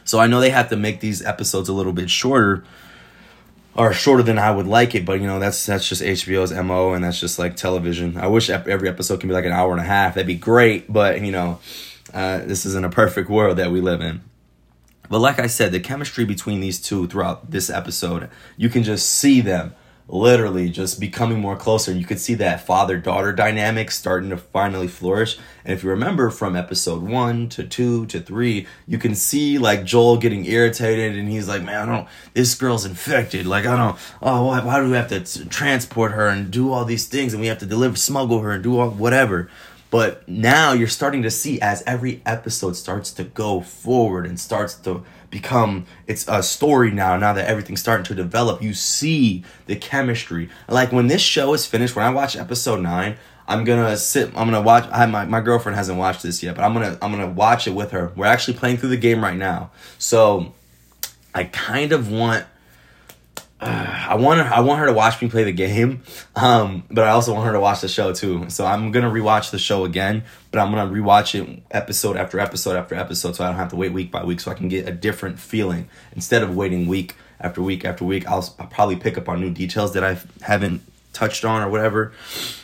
So 0.04 0.18
I 0.18 0.26
know 0.26 0.40
they 0.40 0.50
have 0.50 0.70
to 0.70 0.76
make 0.76 1.00
these 1.00 1.25
episodes 1.25 1.68
a 1.68 1.73
little 1.73 1.92
bit 1.92 2.11
shorter 2.11 2.64
or 3.76 3.92
shorter 3.92 4.23
than 4.23 4.38
I 4.38 4.50
would 4.50 4.66
like 4.66 4.94
it, 4.94 5.04
but 5.04 5.20
you 5.20 5.26
know 5.26 5.38
that's 5.38 5.64
that's 5.66 5.88
just 5.88 6.02
HBO's 6.02 6.52
mo, 6.52 6.92
and 6.92 7.04
that's 7.04 7.20
just 7.20 7.38
like 7.38 7.56
television. 7.56 8.16
I 8.16 8.26
wish 8.26 8.50
every 8.50 8.88
episode 8.88 9.20
can 9.20 9.28
be 9.28 9.35
like 9.35 9.44
an 9.44 9.52
hour 9.52 9.73
and 9.73 9.80
a 9.80 9.85
half. 9.85 10.14
That'd 10.14 10.26
be 10.26 10.35
great, 10.35 10.92
but 10.92 11.20
you 11.20 11.30
know, 11.30 11.61
uh, 12.12 12.38
this 12.38 12.66
isn't 12.66 12.85
a 12.85 12.90
perfect 12.90 13.30
world 13.30 13.59
that 13.59 13.70
we 13.70 13.80
live 13.80 14.00
in. 14.00 14.23
But 15.09 15.20
like 15.20 15.38
I 15.38 15.49
said, 15.49 15.73
the 15.73 15.80
chemistry 15.80 16.25
between 16.25 16.61
these 16.61 16.80
two 16.80 17.06
throughout 17.09 17.50
this 17.50 17.68
episode, 17.68 18.30
you 18.56 18.68
can 18.68 18.85
just 18.85 19.09
see 19.09 19.40
them 19.40 19.75
literally 20.12 20.69
just 20.69 20.99
becoming 20.99 21.38
more 21.38 21.57
closer. 21.57 21.90
And 21.90 22.00
you 22.00 22.07
could 22.07 22.19
see 22.21 22.35
that 22.35 22.67
father 22.67 22.99
daughter 22.99 23.33
dynamic 23.33 23.90
starting 23.90 24.31
to 24.31 24.37
finally 24.37 24.88
flourish. 24.88 25.38
And 25.64 25.73
if 25.73 25.85
you 25.85 25.90
remember 25.90 26.31
from 26.31 26.57
episode 26.57 27.02
one 27.02 27.49
to 27.50 27.64
two 27.64 28.07
to 28.07 28.21
three, 28.21 28.67
you 28.87 28.99
can 28.99 29.14
see 29.14 29.59
like 29.59 29.85
Joel 29.85 30.17
getting 30.17 30.45
irritated 30.47 31.17
and 31.17 31.29
he's 31.29 31.49
like, 31.49 31.62
man, 31.62 31.88
I 31.88 31.97
don't, 31.97 32.09
this 32.35 32.55
girl's 32.55 32.85
infected. 32.85 33.47
Like, 33.47 33.67
I 33.67 33.76
don't, 33.76 33.99
oh, 34.21 34.47
why, 34.47 34.64
why 34.64 34.81
do 34.81 34.90
we 34.90 34.97
have 34.97 35.09
to 35.09 35.49
transport 35.49 36.12
her 36.12 36.29
and 36.29 36.50
do 36.50 36.73
all 36.73 36.85
these 36.85 37.07
things 37.07 37.33
and 37.33 37.40
we 37.40 37.47
have 37.47 37.59
to 37.59 37.67
deliver, 37.67 37.97
smuggle 37.97 38.40
her 38.40 38.52
and 38.52 38.62
do 38.62 38.79
all, 38.79 38.90
whatever. 38.90 39.49
But 39.90 40.28
now 40.28 40.73
you're 40.73 40.88
starting 40.88 41.23
to 41.23 41.30
see 41.30 41.61
as 41.61 41.82
every 41.87 42.23
episode 42.25 42.76
starts 42.76 43.11
to 43.12 43.25
go 43.25 43.61
forward 43.61 44.25
and 44.25 44.38
starts 44.38 44.75
to 44.76 45.04
become 45.30 45.87
it's 46.06 46.26
a 46.28 46.42
story 46.42 46.90
now 46.90 47.16
now 47.16 47.32
that 47.32 47.47
everything's 47.47 47.80
starting 47.80 48.04
to 48.04 48.14
develop 48.14 48.62
you 48.62 48.75
see 48.75 49.44
the 49.66 49.76
chemistry. 49.76 50.49
Like 50.68 50.92
when 50.92 51.06
this 51.06 51.23
show 51.23 51.54
is 51.54 51.66
finished 51.66 51.94
when 51.94 52.04
i 52.04 52.11
watch 52.11 52.37
episode 52.37 52.80
9 52.80 53.16
i'm 53.47 53.64
gonna 53.64 53.97
sit 53.97 54.28
i'm 54.28 54.50
gonna 54.50 54.61
watch 54.61 54.88
i 54.90 55.06
my, 55.06 55.25
my 55.25 55.40
girlfriend 55.40 55.76
hasn't 55.76 55.99
watched 55.99 56.23
this 56.23 56.42
yet 56.42 56.56
but 56.56 56.64
i'm 56.64 56.73
gonna 56.73 56.99
i'm 57.00 57.12
gonna 57.12 57.30
watch 57.30 57.66
it 57.66 57.70
with 57.70 57.92
her. 57.92 58.12
We're 58.16 58.26
actually 58.26 58.54
playing 58.54 58.78
through 58.78 58.90
the 58.90 58.97
game 58.97 59.23
right 59.23 59.37
now. 59.37 59.70
So 59.99 60.52
i 61.35 61.44
kind 61.44 61.92
of 61.92 62.11
want 62.11 62.44
uh, 63.61 64.07
I 64.09 64.14
want 64.14 64.40
her. 64.40 64.52
I 64.52 64.61
want 64.61 64.81
her 64.81 64.87
to 64.87 64.93
watch 64.93 65.21
me 65.21 65.29
play 65.29 65.45
the 65.45 65.52
game, 65.52 66.02
um, 66.35 66.85
but 66.90 67.05
I 67.05 67.11
also 67.11 67.35
want 67.35 67.47
her 67.47 67.52
to 67.52 67.61
watch 67.61 67.83
the 67.83 67.88
show 67.88 68.12
too. 68.12 68.49
So 68.49 68.64
I'm 68.64 68.90
gonna 68.90 69.11
rewatch 69.11 69.50
the 69.50 69.59
show 69.59 69.85
again, 69.85 70.25
but 70.50 70.61
I'm 70.61 70.73
gonna 70.73 70.90
rewatch 70.90 71.38
it 71.38 71.62
episode 71.71 72.17
after 72.17 72.40
episode 72.40 72.76
after 72.76 72.95
episode, 72.95 73.37
so 73.37 73.45
I 73.45 73.49
don't 73.49 73.57
have 73.57 73.71
to 73.71 73.76
wait 73.76 73.93
week 73.93 74.11
by 74.11 74.25
week, 74.25 74.40
so 74.40 74.50
I 74.50 74.55
can 74.55 74.69
get 74.69 74.88
a 74.88 74.93
different 74.93 75.38
feeling 75.38 75.88
instead 76.12 76.43
of 76.43 76.57
waiting 76.57 76.88
week 76.88 77.17
after 77.38 77.61
week 77.61 77.85
after 77.85 78.05
week. 78.05 78.26
I'll, 78.26 78.55
I'll 78.59 78.67
probably 78.67 78.97
pick 78.97 79.19
up 79.19 79.29
on 79.29 79.40
new 79.40 79.50
details 79.50 79.93
that 79.93 80.05
I 80.05 80.19
haven't 80.40 80.83
touched 81.12 81.45
on 81.45 81.62
or 81.62 81.69
whatever. 81.69 82.12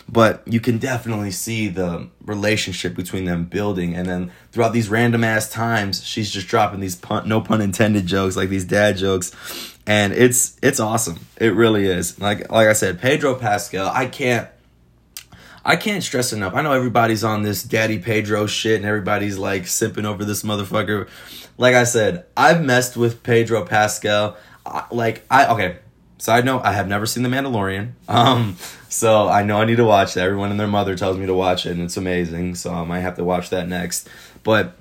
But 0.08 0.42
you 0.46 0.60
can 0.60 0.78
definitely 0.78 1.32
see 1.32 1.66
the 1.66 2.08
relationship 2.24 2.94
between 2.94 3.24
them 3.24 3.44
building, 3.44 3.94
and 3.94 4.08
then 4.08 4.30
throughout 4.52 4.72
these 4.72 4.88
random 4.88 5.24
ass 5.24 5.50
times, 5.50 6.04
she's 6.04 6.30
just 6.30 6.46
dropping 6.46 6.80
these 6.80 6.94
pun, 6.94 7.28
no 7.28 7.40
pun 7.40 7.60
intended 7.60 8.06
jokes, 8.06 8.36
like 8.36 8.48
these 8.48 8.64
dad 8.64 8.96
jokes, 8.96 9.32
and 9.86 10.12
it's 10.12 10.56
it's 10.62 10.80
awesome. 10.80 11.20
It 11.38 11.54
really 11.54 11.86
is. 11.86 12.20
Like 12.20 12.50
like 12.50 12.68
I 12.68 12.72
said, 12.72 13.00
Pedro 13.00 13.34
Pascal. 13.34 13.88
I 13.88 14.06
can't 14.06 14.48
I 15.64 15.74
can't 15.76 16.02
stress 16.02 16.32
enough. 16.32 16.54
I 16.54 16.62
know 16.62 16.72
everybody's 16.72 17.24
on 17.24 17.42
this 17.42 17.62
Daddy 17.62 17.98
Pedro 17.98 18.46
shit, 18.46 18.76
and 18.76 18.84
everybody's 18.84 19.36
like 19.36 19.66
sipping 19.66 20.06
over 20.06 20.24
this 20.24 20.42
motherfucker. 20.42 21.08
Like 21.58 21.74
I 21.74 21.82
said, 21.84 22.24
I've 22.36 22.64
messed 22.64 22.96
with 22.96 23.22
Pedro 23.22 23.64
Pascal. 23.64 24.36
Like 24.90 25.24
I 25.30 25.46
okay. 25.54 25.78
Side 26.18 26.44
note: 26.44 26.62
I 26.64 26.72
have 26.72 26.88
never 26.88 27.04
seen 27.04 27.22
The 27.22 27.28
Mandalorian. 27.28 27.92
Um, 28.08 28.56
so 28.88 29.28
I 29.28 29.42
know 29.42 29.58
I 29.60 29.64
need 29.64 29.76
to 29.76 29.84
watch 29.84 30.14
that. 30.14 30.24
Everyone 30.24 30.50
and 30.50 30.58
their 30.58 30.66
mother 30.66 30.96
tells 30.96 31.18
me 31.18 31.26
to 31.26 31.34
watch 31.34 31.66
it, 31.66 31.72
and 31.72 31.82
it's 31.82 31.96
amazing. 31.96 32.54
So 32.54 32.72
I 32.72 32.84
might 32.84 33.00
have 33.00 33.16
to 33.16 33.24
watch 33.24 33.50
that 33.50 33.68
next. 33.68 34.08
But 34.42 34.76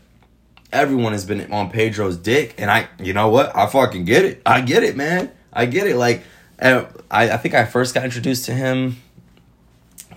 everyone 0.76 1.14
has 1.14 1.26
been 1.26 1.52
on 1.52 1.70
Pedro's 1.70 2.18
dick, 2.18 2.56
and 2.58 2.70
I, 2.70 2.88
you 3.00 3.14
know 3.14 3.30
what? 3.30 3.56
I 3.56 3.66
fucking 3.68 4.06
get 4.06 4.26
it. 4.26 4.42
I 4.46 4.62
get 4.62 4.84
it, 4.84 4.96
man. 4.96 5.32
I 5.52 5.66
get 5.66 5.88
it. 5.88 5.96
Like, 5.96 6.24
I, 6.60 6.86
I 7.10 7.38
think 7.38 7.56
I 7.56 7.66
first 7.66 7.94
got 7.94 8.04
introduced 8.04 8.46
to 8.46 8.54
him, 8.54 8.98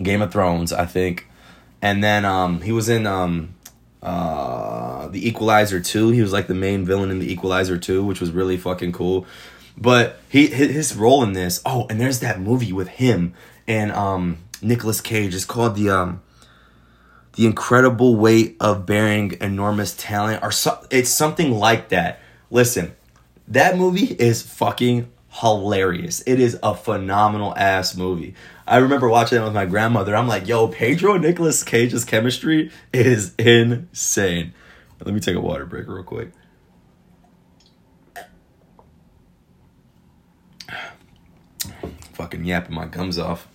Game 0.03 0.23
of 0.23 0.33
Thrones, 0.33 0.73
I 0.73 0.85
think, 0.85 1.29
and 1.81 2.03
then 2.03 2.25
um, 2.25 2.61
he 2.63 2.73
was 2.73 2.89
in 2.89 3.07
um, 3.07 3.55
uh, 4.03 5.09
the 5.09 5.27
Equalizer 5.27 5.81
two. 5.81 6.11
He 6.11 6.21
was 6.21 6.33
like 6.33 6.47
the 6.47 6.55
main 6.55 6.85
villain 6.85 7.11
in 7.11 7.19
the 7.19 7.33
Equalizer 7.33 7.79
two, 7.79 8.05
which 8.05 8.21
was 8.21 8.31
really 8.31 8.57
fucking 8.57 8.93
cool. 8.93 9.27
But 9.77 10.21
he 10.29 10.49
his 10.49 10.97
role 10.97 11.23
in 11.23 11.33
this. 11.33 11.63
Oh, 11.65 11.87
and 11.89 12.01
there's 12.01 12.21
that 12.21 12.41
movie 12.41 12.73
with 12.73 12.89
him 12.89 13.35
and 13.67 13.93
um 13.93 14.39
Nicolas 14.61 15.01
Cage. 15.01 15.35
It's 15.35 15.45
called 15.45 15.77
the 15.77 15.91
um 15.91 16.23
the 17.39 17.47
incredible 17.47 18.17
weight 18.17 18.57
of 18.59 18.85
bearing 18.85 19.37
enormous 19.41 19.95
talent 19.95 20.43
or 20.43 20.51
so, 20.51 20.85
it's 20.91 21.09
something 21.09 21.53
like 21.53 21.91
that. 21.91 22.19
Listen, 22.51 22.97
that 23.47 23.77
movie 23.77 24.07
is 24.07 24.43
fucking 24.43 25.09
hilarious. 25.29 26.21
It 26.27 26.41
is 26.41 26.59
a 26.65 26.75
phenomenal 26.75 27.57
ass 27.57 27.95
movie. 27.97 28.35
I 28.67 28.79
remember 28.79 29.09
watching 29.09 29.39
it 29.39 29.45
with 29.45 29.55
my 29.55 29.67
grandmother. 29.67 30.17
I'm 30.17 30.27
like, 30.27 30.49
yo, 30.49 30.67
Pedro 30.67 31.15
and 31.15 31.23
Nicolas 31.23 31.63
Cage's 31.63 32.05
chemistry 32.05 32.73
is 32.93 33.37
insane. 33.37 34.53
Let 35.05 35.15
me 35.15 35.21
take 35.21 35.37
a 35.37 35.41
water 35.41 35.65
break 35.65 35.87
real 35.87 36.03
quick. 36.03 36.33
Fucking 42.15 42.45
yapping 42.45 42.75
my 42.75 42.87
gums 42.87 43.17
off. 43.17 43.47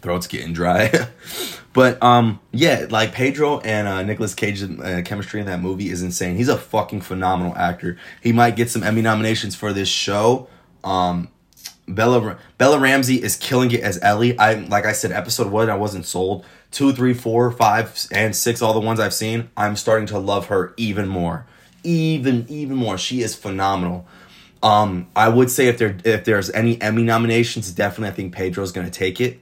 Throat's 0.00 0.28
getting 0.28 0.52
dry. 0.52 1.08
but 1.72 2.02
um, 2.02 2.40
yeah, 2.50 2.86
like 2.90 3.12
Pedro 3.12 3.60
and 3.60 3.88
uh, 3.88 4.02
Nicolas 4.02 4.34
Cage's 4.34 4.62
uh, 4.78 5.02
chemistry 5.04 5.40
in 5.40 5.46
that 5.46 5.60
movie 5.60 5.88
is 5.88 6.02
insane. 6.02 6.36
He's 6.36 6.48
a 6.48 6.58
fucking 6.58 7.00
phenomenal 7.00 7.56
actor. 7.56 7.96
He 8.22 8.32
might 8.32 8.56
get 8.56 8.70
some 8.70 8.82
Emmy 8.82 9.00
nominations 9.00 9.54
for 9.54 9.72
this 9.72 9.88
show. 9.88 10.48
Um, 10.84 11.28
Bella 11.88 12.38
Bella 12.58 12.78
Ramsey 12.78 13.22
is 13.22 13.36
killing 13.36 13.70
it 13.70 13.80
as 13.80 13.98
Ellie. 14.02 14.38
I 14.38 14.54
like 14.54 14.84
I 14.84 14.92
said, 14.92 15.12
episode 15.12 15.50
one 15.50 15.70
I 15.70 15.76
wasn't 15.76 16.04
sold. 16.04 16.44
Two, 16.70 16.92
three, 16.92 17.14
four, 17.14 17.50
five, 17.50 18.06
and 18.10 18.34
six, 18.34 18.62
all 18.62 18.72
the 18.72 18.80
ones 18.80 19.00
I've 19.00 19.12
seen, 19.14 19.50
I'm 19.56 19.76
starting 19.76 20.06
to 20.06 20.18
love 20.18 20.46
her 20.46 20.74
even 20.76 21.08
more, 21.08 21.46
even 21.82 22.46
even 22.48 22.76
more. 22.76 22.98
She 22.98 23.22
is 23.22 23.34
phenomenal. 23.34 24.06
Um, 24.62 25.08
I 25.16 25.28
would 25.28 25.50
say 25.50 25.68
if 25.68 25.78
there 25.78 25.96
if 26.04 26.24
there's 26.24 26.50
any 26.50 26.80
Emmy 26.80 27.02
nominations, 27.02 27.72
definitely 27.72 28.08
I 28.08 28.12
think 28.12 28.34
Pedro's 28.34 28.72
gonna 28.72 28.90
take 28.90 29.20
it 29.20 29.40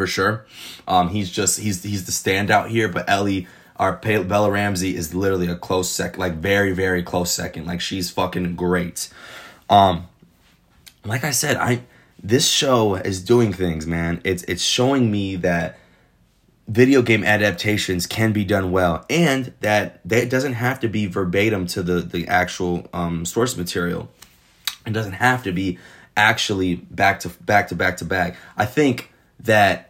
for 0.00 0.06
sure. 0.06 0.46
Um, 0.88 1.10
he's 1.10 1.30
just 1.30 1.60
he's 1.60 1.82
he's 1.82 2.06
the 2.06 2.12
standout 2.12 2.68
here, 2.70 2.88
but 2.88 3.08
Ellie. 3.08 3.46
Our 3.76 3.96
Bella 3.96 4.50
Ramsey 4.50 4.94
is 4.94 5.14
literally 5.14 5.46
a 5.46 5.56
close 5.56 5.88
sec, 5.88 6.18
like 6.18 6.34
very 6.34 6.72
very 6.72 7.02
close 7.02 7.30
second. 7.30 7.66
Like 7.66 7.80
she's 7.80 8.10
fucking 8.10 8.54
great. 8.54 9.08
Um, 9.70 10.06
like 11.02 11.24
I 11.24 11.30
said, 11.30 11.56
I 11.56 11.80
this 12.22 12.46
show 12.46 12.96
is 12.96 13.24
doing 13.24 13.54
things, 13.54 13.86
man. 13.86 14.20
It's 14.22 14.42
it's 14.42 14.62
showing 14.62 15.10
me 15.10 15.36
that 15.36 15.78
video 16.68 17.00
game 17.00 17.24
adaptations 17.24 18.06
can 18.06 18.32
be 18.32 18.44
done 18.44 18.70
well 18.70 19.06
and 19.08 19.54
that 19.60 20.00
that 20.06 20.28
doesn't 20.28 20.54
have 20.54 20.80
to 20.80 20.88
be 20.88 21.06
verbatim 21.06 21.66
to 21.68 21.82
the 21.82 22.00
the 22.00 22.28
actual 22.28 22.86
um, 22.92 23.24
source 23.24 23.56
material. 23.56 24.10
It 24.86 24.92
doesn't 24.92 25.14
have 25.14 25.42
to 25.44 25.52
be 25.52 25.78
actually 26.18 26.76
back 26.76 27.20
to 27.20 27.30
back 27.40 27.68
to 27.68 27.74
back 27.74 27.96
to 27.98 28.04
back. 28.04 28.36
I 28.58 28.66
think 28.66 29.10
that 29.44 29.89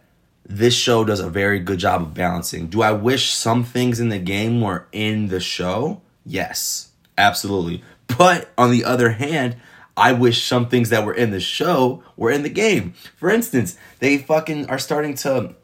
this 0.50 0.74
show 0.74 1.04
does 1.04 1.20
a 1.20 1.30
very 1.30 1.60
good 1.60 1.78
job 1.78 2.02
of 2.02 2.12
balancing. 2.12 2.66
Do 2.66 2.82
I 2.82 2.90
wish 2.90 3.30
some 3.30 3.62
things 3.62 4.00
in 4.00 4.08
the 4.08 4.18
game 4.18 4.60
were 4.60 4.88
in 4.90 5.28
the 5.28 5.38
show? 5.38 6.02
Yes, 6.26 6.90
absolutely. 7.16 7.84
But 8.18 8.50
on 8.58 8.72
the 8.72 8.84
other 8.84 9.10
hand, 9.10 9.56
I 9.96 10.12
wish 10.12 10.42
some 10.42 10.68
things 10.68 10.90
that 10.90 11.04
were 11.04 11.14
in 11.14 11.30
the 11.30 11.38
show 11.38 12.02
were 12.16 12.32
in 12.32 12.42
the 12.42 12.48
game. 12.48 12.94
For 13.16 13.30
instance, 13.30 13.76
they 14.00 14.18
fucking 14.18 14.68
are 14.68 14.78
starting 14.78 15.14
to 15.18 15.54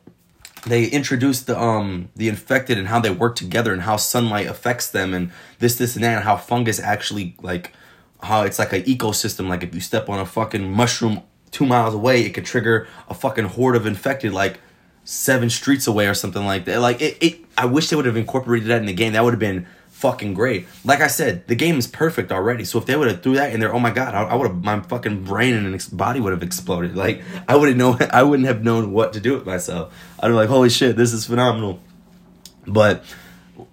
they 0.67 0.85
introduce 0.87 1.43
the 1.43 1.59
um 1.61 2.09
the 2.15 2.29
infected 2.29 2.79
and 2.79 2.87
how 2.87 3.01
they 3.01 3.11
work 3.11 3.35
together 3.35 3.73
and 3.73 3.83
how 3.83 3.97
sunlight 3.97 4.47
affects 4.47 4.89
them 4.91 5.15
and 5.15 5.33
this 5.59 5.77
this 5.79 5.95
and 5.97 6.05
that 6.05 6.17
and 6.17 6.25
how 6.25 6.37
fungus 6.37 6.81
actually 6.81 7.37
like 7.41 7.73
how 8.23 8.43
it's 8.43 8.59
like 8.59 8.73
an 8.73 8.83
ecosystem 8.83 9.49
like 9.49 9.63
if 9.63 9.73
you 9.75 9.81
step 9.81 10.09
on 10.09 10.19
a 10.19 10.27
fucking 10.27 10.73
mushroom 10.73 11.23
2 11.53 11.65
miles 11.65 11.95
away 11.95 12.23
it 12.23 12.31
could 12.31 12.45
trigger 12.45 12.89
a 13.09 13.15
fucking 13.15 13.45
horde 13.45 13.77
of 13.77 13.87
infected 13.87 14.33
like 14.33 14.59
seven 15.07 15.49
streets 15.49 15.87
away 15.87 16.07
or 16.07 16.15
something 16.15 16.45
like 16.45 16.67
that 16.67 16.81
like 16.81 17.01
it, 17.01 17.17
it 17.23 17.41
I 17.57 17.65
wish 17.65 17.89
they 17.89 17.97
would 17.97 18.05
have 18.05 18.17
incorporated 18.17 18.69
that 18.69 18.81
in 18.81 18.87
the 18.87 18.93
game 18.93 19.15
that 19.15 19.25
would 19.25 19.33
have 19.33 19.41
been 19.41 19.67
fucking 19.97 20.35
great. 20.35 20.67
Like 20.85 21.01
I 21.01 21.07
said, 21.07 21.47
the 21.49 21.55
game 21.55 21.79
is 21.79 21.87
perfect 21.87 22.31
already. 22.31 22.65
So 22.65 22.79
if 22.79 22.85
they 22.85 22.95
would 22.97 23.09
have 23.09 23.23
threw 23.23 23.37
that 23.37 23.55
in 23.55 23.61
there, 23.61 23.73
oh 23.73 23.79
my 23.79 23.91
god, 23.91 24.15
I, 24.15 24.25
I 24.25 24.35
would 24.35 24.49
have 24.49 24.63
my 24.63 24.81
fucking 24.81 25.25
brain 25.25 25.55
and 25.55 25.75
ex- 25.75 25.89
body 25.89 26.21
would 26.21 26.33
have 26.33 26.43
exploded. 26.43 26.97
Like 26.97 27.23
I 27.49 27.57
wouldn't 27.57 27.79
know, 27.79 27.97
I 28.13 28.23
wouldn't 28.23 28.47
have 28.47 28.63
known 28.63 28.93
what 28.93 29.15
to 29.15 29.21
do 29.21 29.33
with 29.33 29.47
myself. 29.47 29.95
I'd 30.21 30.29
be 30.29 30.35
like, 30.35 30.51
holy 30.51 30.69
shit, 30.69 30.97
this 30.97 31.15
is 31.15 31.25
phenomenal. 31.25 31.81
But 32.67 33.05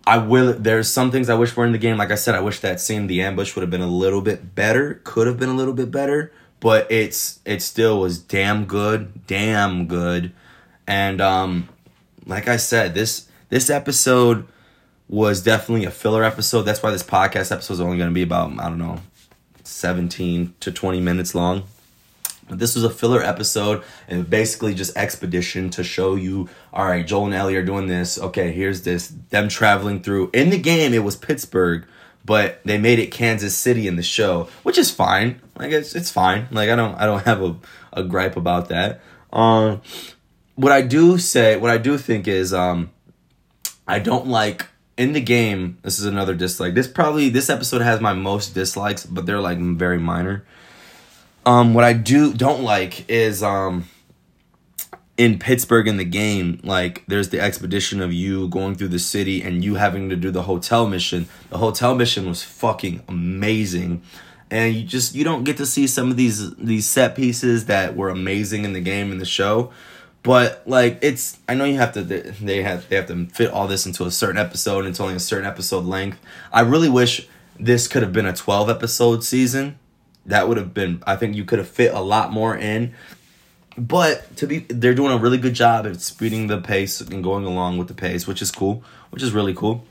I 0.07 0.19
will. 0.19 0.53
There's 0.53 0.89
some 0.89 1.11
things 1.11 1.29
I 1.29 1.35
wish 1.35 1.55
were 1.57 1.65
in 1.65 1.73
the 1.73 1.77
game. 1.77 1.97
Like 1.97 2.11
I 2.11 2.15
said, 2.15 2.35
I 2.35 2.39
wish 2.39 2.61
that 2.61 2.79
scene, 2.79 3.07
the 3.07 3.21
ambush, 3.21 3.55
would 3.55 3.61
have 3.61 3.71
been 3.71 3.81
a 3.81 3.87
little 3.87 4.21
bit 4.21 4.55
better. 4.55 5.01
Could 5.03 5.27
have 5.27 5.39
been 5.39 5.49
a 5.49 5.55
little 5.55 5.73
bit 5.73 5.91
better, 5.91 6.31
but 6.61 6.89
it's 6.89 7.39
it 7.43 7.61
still 7.61 7.99
was 7.99 8.17
damn 8.17 8.65
good, 8.65 9.27
damn 9.27 9.87
good. 9.87 10.31
And 10.87 11.21
um, 11.21 11.69
like 12.25 12.47
I 12.47 12.57
said, 12.57 12.93
this 12.93 13.27
this 13.49 13.69
episode 13.69 14.47
was 15.07 15.41
definitely 15.41 15.85
a 15.85 15.91
filler 15.91 16.23
episode. 16.23 16.63
That's 16.63 16.81
why 16.81 16.91
this 16.91 17.03
podcast 17.03 17.51
episode 17.51 17.75
is 17.75 17.81
only 17.81 17.97
going 17.97 18.09
to 18.09 18.13
be 18.13 18.23
about, 18.23 18.51
I 18.59 18.69
don't 18.69 18.79
know, 18.79 18.99
17 19.63 20.55
to 20.61 20.71
20 20.71 20.99
minutes 20.99 21.35
long. 21.35 21.63
But 22.49 22.59
this 22.59 22.75
was 22.75 22.83
a 22.83 22.89
filler 22.89 23.21
episode 23.21 23.83
and 24.07 24.29
basically 24.29 24.73
just 24.73 24.97
expedition 24.97 25.69
to 25.71 25.83
show 25.83 26.15
you, 26.15 26.49
all 26.73 26.85
right, 26.85 27.05
Joel 27.05 27.25
and 27.25 27.33
Ellie 27.33 27.55
are 27.55 27.63
doing 27.63 27.87
this. 27.87 28.19
Okay, 28.19 28.51
here's 28.51 28.81
this. 28.81 29.07
Them 29.29 29.47
traveling 29.47 30.01
through. 30.01 30.29
In 30.33 30.49
the 30.49 30.57
game, 30.57 30.93
it 30.93 31.03
was 31.03 31.15
Pittsburgh, 31.15 31.85
but 32.25 32.59
they 32.65 32.77
made 32.77 32.99
it 32.99 33.11
Kansas 33.11 33.55
City 33.55 33.87
in 33.87 33.95
the 33.95 34.03
show, 34.03 34.49
which 34.63 34.77
is 34.77 34.91
fine. 34.91 35.41
Like 35.57 35.71
it's 35.71 35.95
it's 35.95 36.11
fine. 36.11 36.47
Like 36.51 36.69
I 36.69 36.75
don't 36.75 36.95
I 36.95 37.05
don't 37.05 37.23
have 37.25 37.41
a, 37.41 37.55
a 37.93 38.03
gripe 38.03 38.35
about 38.35 38.69
that. 38.69 39.01
Um 39.31 39.81
what 40.55 40.71
I 40.71 40.81
do 40.81 41.17
say, 41.17 41.57
what 41.57 41.71
I 41.71 41.77
do 41.77 41.97
think 41.97 42.27
is 42.27 42.53
um 42.53 42.91
I 43.87 43.99
don't 43.99 44.27
like 44.27 44.67
in 44.97 45.13
the 45.13 45.21
game, 45.21 45.79
this 45.81 45.99
is 45.99 46.05
another 46.05 46.35
dislike. 46.35 46.73
This 46.73 46.87
probably 46.87 47.29
this 47.29 47.49
episode 47.49 47.81
has 47.81 47.99
my 47.99 48.13
most 48.13 48.53
dislikes, 48.53 49.05
but 49.05 49.25
they're 49.25 49.41
like 49.41 49.57
very 49.57 49.99
minor. 49.99 50.45
Um, 51.45 51.73
what 51.73 51.83
I 51.83 51.93
do 51.93 52.33
don't 52.33 52.63
like 52.63 53.09
is 53.09 53.43
um 53.43 53.85
in 55.17 55.37
Pittsburgh 55.37 55.87
in 55.87 55.97
the 55.97 56.05
game, 56.05 56.59
like 56.63 57.03
there's 57.07 57.29
the 57.29 57.39
expedition 57.39 58.01
of 58.01 58.11
you 58.11 58.47
going 58.49 58.75
through 58.75 58.87
the 58.89 58.99
city 58.99 59.41
and 59.41 59.63
you 59.63 59.75
having 59.75 60.09
to 60.09 60.15
do 60.15 60.31
the 60.31 60.43
hotel 60.43 60.87
mission. 60.87 61.27
The 61.49 61.57
hotel 61.59 61.93
mission 61.95 62.27
was 62.27 62.43
fucking 62.43 63.03
amazing. 63.07 64.01
And 64.49 64.75
you 64.75 64.83
just 64.83 65.15
you 65.15 65.23
don't 65.23 65.43
get 65.43 65.57
to 65.57 65.65
see 65.65 65.87
some 65.87 66.11
of 66.11 66.17
these 66.17 66.55
these 66.55 66.87
set 66.87 67.15
pieces 67.15 67.65
that 67.65 67.95
were 67.95 68.09
amazing 68.09 68.65
in 68.65 68.73
the 68.73 68.81
game 68.81 69.11
in 69.11 69.17
the 69.17 69.25
show 69.25 69.71
but 70.23 70.63
like 70.65 70.97
it's 71.01 71.37
i 71.47 71.53
know 71.53 71.65
you 71.65 71.77
have 71.77 71.91
to 71.91 72.01
they 72.01 72.63
have 72.63 72.87
they 72.89 72.95
have 72.95 73.07
to 73.07 73.25
fit 73.27 73.51
all 73.51 73.67
this 73.67 73.85
into 73.85 74.05
a 74.05 74.11
certain 74.11 74.37
episode 74.37 74.79
and 74.79 74.87
it's 74.87 74.99
only 74.99 75.15
a 75.15 75.19
certain 75.19 75.45
episode 75.45 75.83
length. 75.83 76.17
I 76.51 76.61
really 76.61 76.89
wish 76.89 77.27
this 77.59 77.87
could 77.87 78.01
have 78.01 78.13
been 78.13 78.25
a 78.25 78.33
12 78.33 78.69
episode 78.69 79.23
season. 79.23 79.77
That 80.25 80.47
would 80.47 80.57
have 80.57 80.73
been 80.73 81.03
i 81.05 81.17
think 81.17 81.35
you 81.35 81.43
could 81.43 81.59
have 81.59 81.67
fit 81.67 81.93
a 81.93 81.99
lot 81.99 82.31
more 82.31 82.55
in. 82.57 82.93
But 83.77 84.37
to 84.37 84.47
be 84.47 84.59
they're 84.59 84.93
doing 84.93 85.11
a 85.11 85.17
really 85.17 85.37
good 85.37 85.53
job 85.53 85.85
at 85.85 85.99
speeding 85.99 86.47
the 86.47 86.61
pace 86.61 87.01
and 87.01 87.23
going 87.23 87.45
along 87.45 87.77
with 87.77 87.89
the 87.89 87.93
pace 87.93 88.25
which 88.25 88.41
is 88.41 88.49
cool 88.49 88.83
which 89.09 89.21
is 89.21 89.33
really 89.33 89.53
cool. 89.53 89.85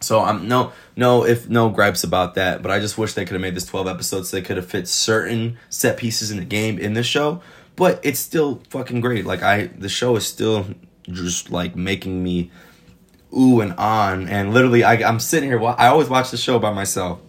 So 0.00 0.20
i'm 0.20 0.48
no 0.48 0.72
no 0.96 1.24
if 1.24 1.48
no 1.48 1.70
gripes 1.70 2.04
about 2.04 2.34
that 2.34 2.60
but 2.60 2.70
i 2.70 2.78
just 2.78 2.98
wish 2.98 3.14
they 3.14 3.24
could 3.24 3.32
have 3.32 3.40
made 3.40 3.54
this 3.54 3.64
12 3.64 3.86
episodes 3.86 4.28
so 4.28 4.36
they 4.36 4.42
could 4.42 4.58
have 4.58 4.66
fit 4.66 4.86
certain 4.86 5.56
set 5.70 5.96
pieces 5.96 6.30
in 6.30 6.36
the 6.36 6.44
game 6.44 6.78
in 6.78 6.92
this 6.92 7.06
show 7.06 7.40
but 7.76 8.00
it's 8.02 8.18
still 8.18 8.62
fucking 8.70 9.00
great. 9.00 9.24
Like 9.24 9.42
I, 9.42 9.66
the 9.66 9.88
show 9.88 10.16
is 10.16 10.26
still 10.26 10.66
just 11.08 11.50
like 11.50 11.76
making 11.76 12.22
me 12.22 12.50
ooh 13.36 13.60
and 13.60 13.72
on, 13.74 14.28
and 14.28 14.52
literally, 14.52 14.84
I, 14.84 14.94
I'm 15.08 15.20
sitting 15.20 15.48
here. 15.48 15.62
I 15.62 15.88
always 15.88 16.08
watch 16.08 16.30
the 16.30 16.36
show 16.36 16.58
by 16.58 16.72
myself. 16.72 17.20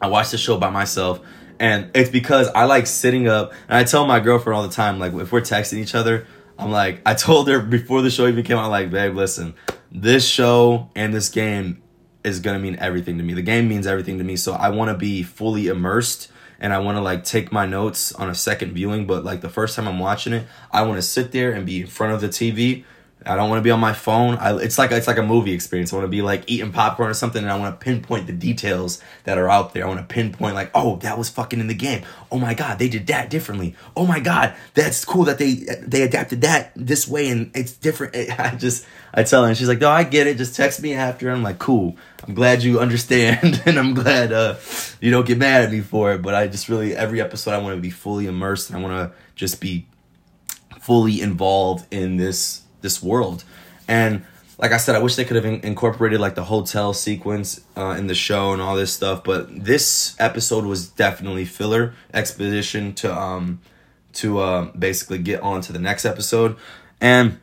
I 0.00 0.06
watch 0.08 0.30
the 0.30 0.38
show 0.38 0.58
by 0.58 0.70
myself, 0.70 1.20
and 1.58 1.90
it's 1.94 2.10
because 2.10 2.48
I 2.48 2.64
like 2.64 2.86
sitting 2.86 3.28
up. 3.28 3.52
And 3.68 3.76
I 3.76 3.84
tell 3.84 4.06
my 4.06 4.20
girlfriend 4.20 4.56
all 4.56 4.62
the 4.62 4.74
time, 4.74 4.98
like 4.98 5.12
if 5.14 5.32
we're 5.32 5.40
texting 5.40 5.78
each 5.78 5.94
other, 5.94 6.26
I'm 6.58 6.70
like, 6.70 7.02
I 7.04 7.14
told 7.14 7.48
her 7.48 7.60
before 7.60 8.02
the 8.02 8.10
show 8.10 8.26
even 8.26 8.44
came 8.44 8.58
out, 8.58 8.70
like, 8.70 8.90
babe, 8.90 9.14
listen, 9.14 9.54
this 9.90 10.26
show 10.26 10.90
and 10.94 11.12
this 11.12 11.28
game 11.28 11.82
is 12.24 12.40
gonna 12.40 12.58
mean 12.58 12.76
everything 12.80 13.18
to 13.18 13.24
me. 13.24 13.34
The 13.34 13.42
game 13.42 13.68
means 13.68 13.86
everything 13.86 14.18
to 14.18 14.24
me, 14.24 14.36
so 14.36 14.52
I 14.52 14.70
want 14.70 14.90
to 14.90 14.96
be 14.96 15.22
fully 15.22 15.68
immersed 15.68 16.30
and 16.58 16.72
I 16.72 16.78
want 16.78 16.96
to 16.96 17.02
like 17.02 17.24
take 17.24 17.52
my 17.52 17.66
notes 17.66 18.12
on 18.12 18.28
a 18.28 18.34
second 18.34 18.72
viewing. 18.72 19.06
But 19.06 19.24
like 19.24 19.40
the 19.40 19.48
first 19.48 19.76
time 19.76 19.86
I'm 19.86 19.98
watching 19.98 20.32
it, 20.32 20.46
I 20.70 20.82
want 20.82 20.96
to 20.98 21.02
sit 21.02 21.32
there 21.32 21.52
and 21.52 21.64
be 21.64 21.82
in 21.82 21.86
front 21.86 22.12
of 22.12 22.20
the 22.20 22.28
TV. 22.28 22.84
I 23.26 23.34
don't 23.34 23.50
want 23.50 23.58
to 23.58 23.64
be 23.64 23.72
on 23.72 23.80
my 23.80 23.92
phone. 23.92 24.36
I, 24.36 24.56
it's 24.58 24.78
like 24.78 24.92
it's 24.92 25.08
like 25.08 25.18
a 25.18 25.22
movie 25.22 25.52
experience. 25.52 25.92
I 25.92 25.96
want 25.96 26.04
to 26.04 26.10
be 26.10 26.22
like 26.22 26.44
eating 26.46 26.70
popcorn 26.70 27.10
or 27.10 27.14
something, 27.14 27.42
and 27.42 27.50
I 27.50 27.58
want 27.58 27.78
to 27.78 27.84
pinpoint 27.84 28.28
the 28.28 28.32
details 28.32 29.02
that 29.24 29.38
are 29.38 29.50
out 29.50 29.74
there. 29.74 29.84
I 29.84 29.88
want 29.88 30.00
to 30.00 30.06
pinpoint 30.06 30.54
like, 30.54 30.70
oh, 30.72 30.96
that 30.98 31.18
was 31.18 31.28
fucking 31.28 31.58
in 31.58 31.66
the 31.66 31.74
game. 31.74 32.04
Oh 32.30 32.38
my 32.38 32.54
god, 32.54 32.78
they 32.78 32.88
did 32.88 33.08
that 33.08 33.28
differently. 33.28 33.74
Oh 33.96 34.06
my 34.06 34.20
god, 34.20 34.54
that's 34.74 35.04
cool 35.04 35.24
that 35.24 35.38
they 35.38 35.54
they 35.82 36.02
adapted 36.02 36.42
that 36.42 36.70
this 36.76 37.08
way, 37.08 37.28
and 37.28 37.50
it's 37.54 37.72
different. 37.72 38.14
I 38.38 38.54
just 38.54 38.86
I 39.12 39.24
tell 39.24 39.42
her, 39.42 39.48
and 39.48 39.58
she's 39.58 39.68
like, 39.68 39.80
no, 39.80 39.90
I 39.90 40.04
get 40.04 40.28
it. 40.28 40.38
Just 40.38 40.54
text 40.54 40.80
me 40.80 40.94
after. 40.94 41.28
I'm 41.28 41.42
like, 41.42 41.58
cool. 41.58 41.96
I'm 42.26 42.34
glad 42.34 42.62
you 42.62 42.78
understand, 42.78 43.62
and 43.66 43.78
I'm 43.78 43.94
glad 43.94 44.32
uh, 44.32 44.56
you 45.00 45.10
don't 45.10 45.26
get 45.26 45.38
mad 45.38 45.62
at 45.64 45.72
me 45.72 45.80
for 45.80 46.12
it. 46.12 46.22
But 46.22 46.34
I 46.34 46.46
just 46.46 46.68
really 46.68 46.94
every 46.94 47.20
episode 47.20 47.50
I 47.50 47.58
want 47.58 47.74
to 47.74 47.82
be 47.82 47.90
fully 47.90 48.26
immersed, 48.26 48.70
and 48.70 48.78
I 48.78 48.82
want 48.88 49.10
to 49.10 49.18
just 49.34 49.60
be 49.60 49.86
fully 50.80 51.20
involved 51.20 51.92
in 51.92 52.16
this 52.16 52.62
this 52.88 53.02
world. 53.02 53.44
And 53.86 54.24
like 54.58 54.72
I 54.72 54.78
said, 54.78 54.96
I 54.96 54.98
wish 54.98 55.14
they 55.16 55.24
could 55.24 55.36
have 55.36 55.44
in- 55.44 55.60
incorporated 55.60 56.20
like 56.20 56.34
the 56.34 56.44
hotel 56.44 56.92
sequence 56.94 57.60
uh, 57.76 57.94
in 57.98 58.06
the 58.06 58.14
show 58.14 58.52
and 58.52 58.62
all 58.62 58.76
this 58.76 58.92
stuff. 58.92 59.22
But 59.22 59.64
this 59.64 60.16
episode 60.18 60.64
was 60.64 60.88
definitely 60.88 61.44
filler 61.44 61.94
exposition 62.12 62.94
to 62.94 63.14
um 63.14 63.60
to 64.14 64.38
uh, 64.38 64.62
basically 64.76 65.18
get 65.18 65.40
on 65.42 65.60
to 65.60 65.72
the 65.72 65.78
next 65.78 66.04
episode. 66.04 66.56
And 67.00 67.38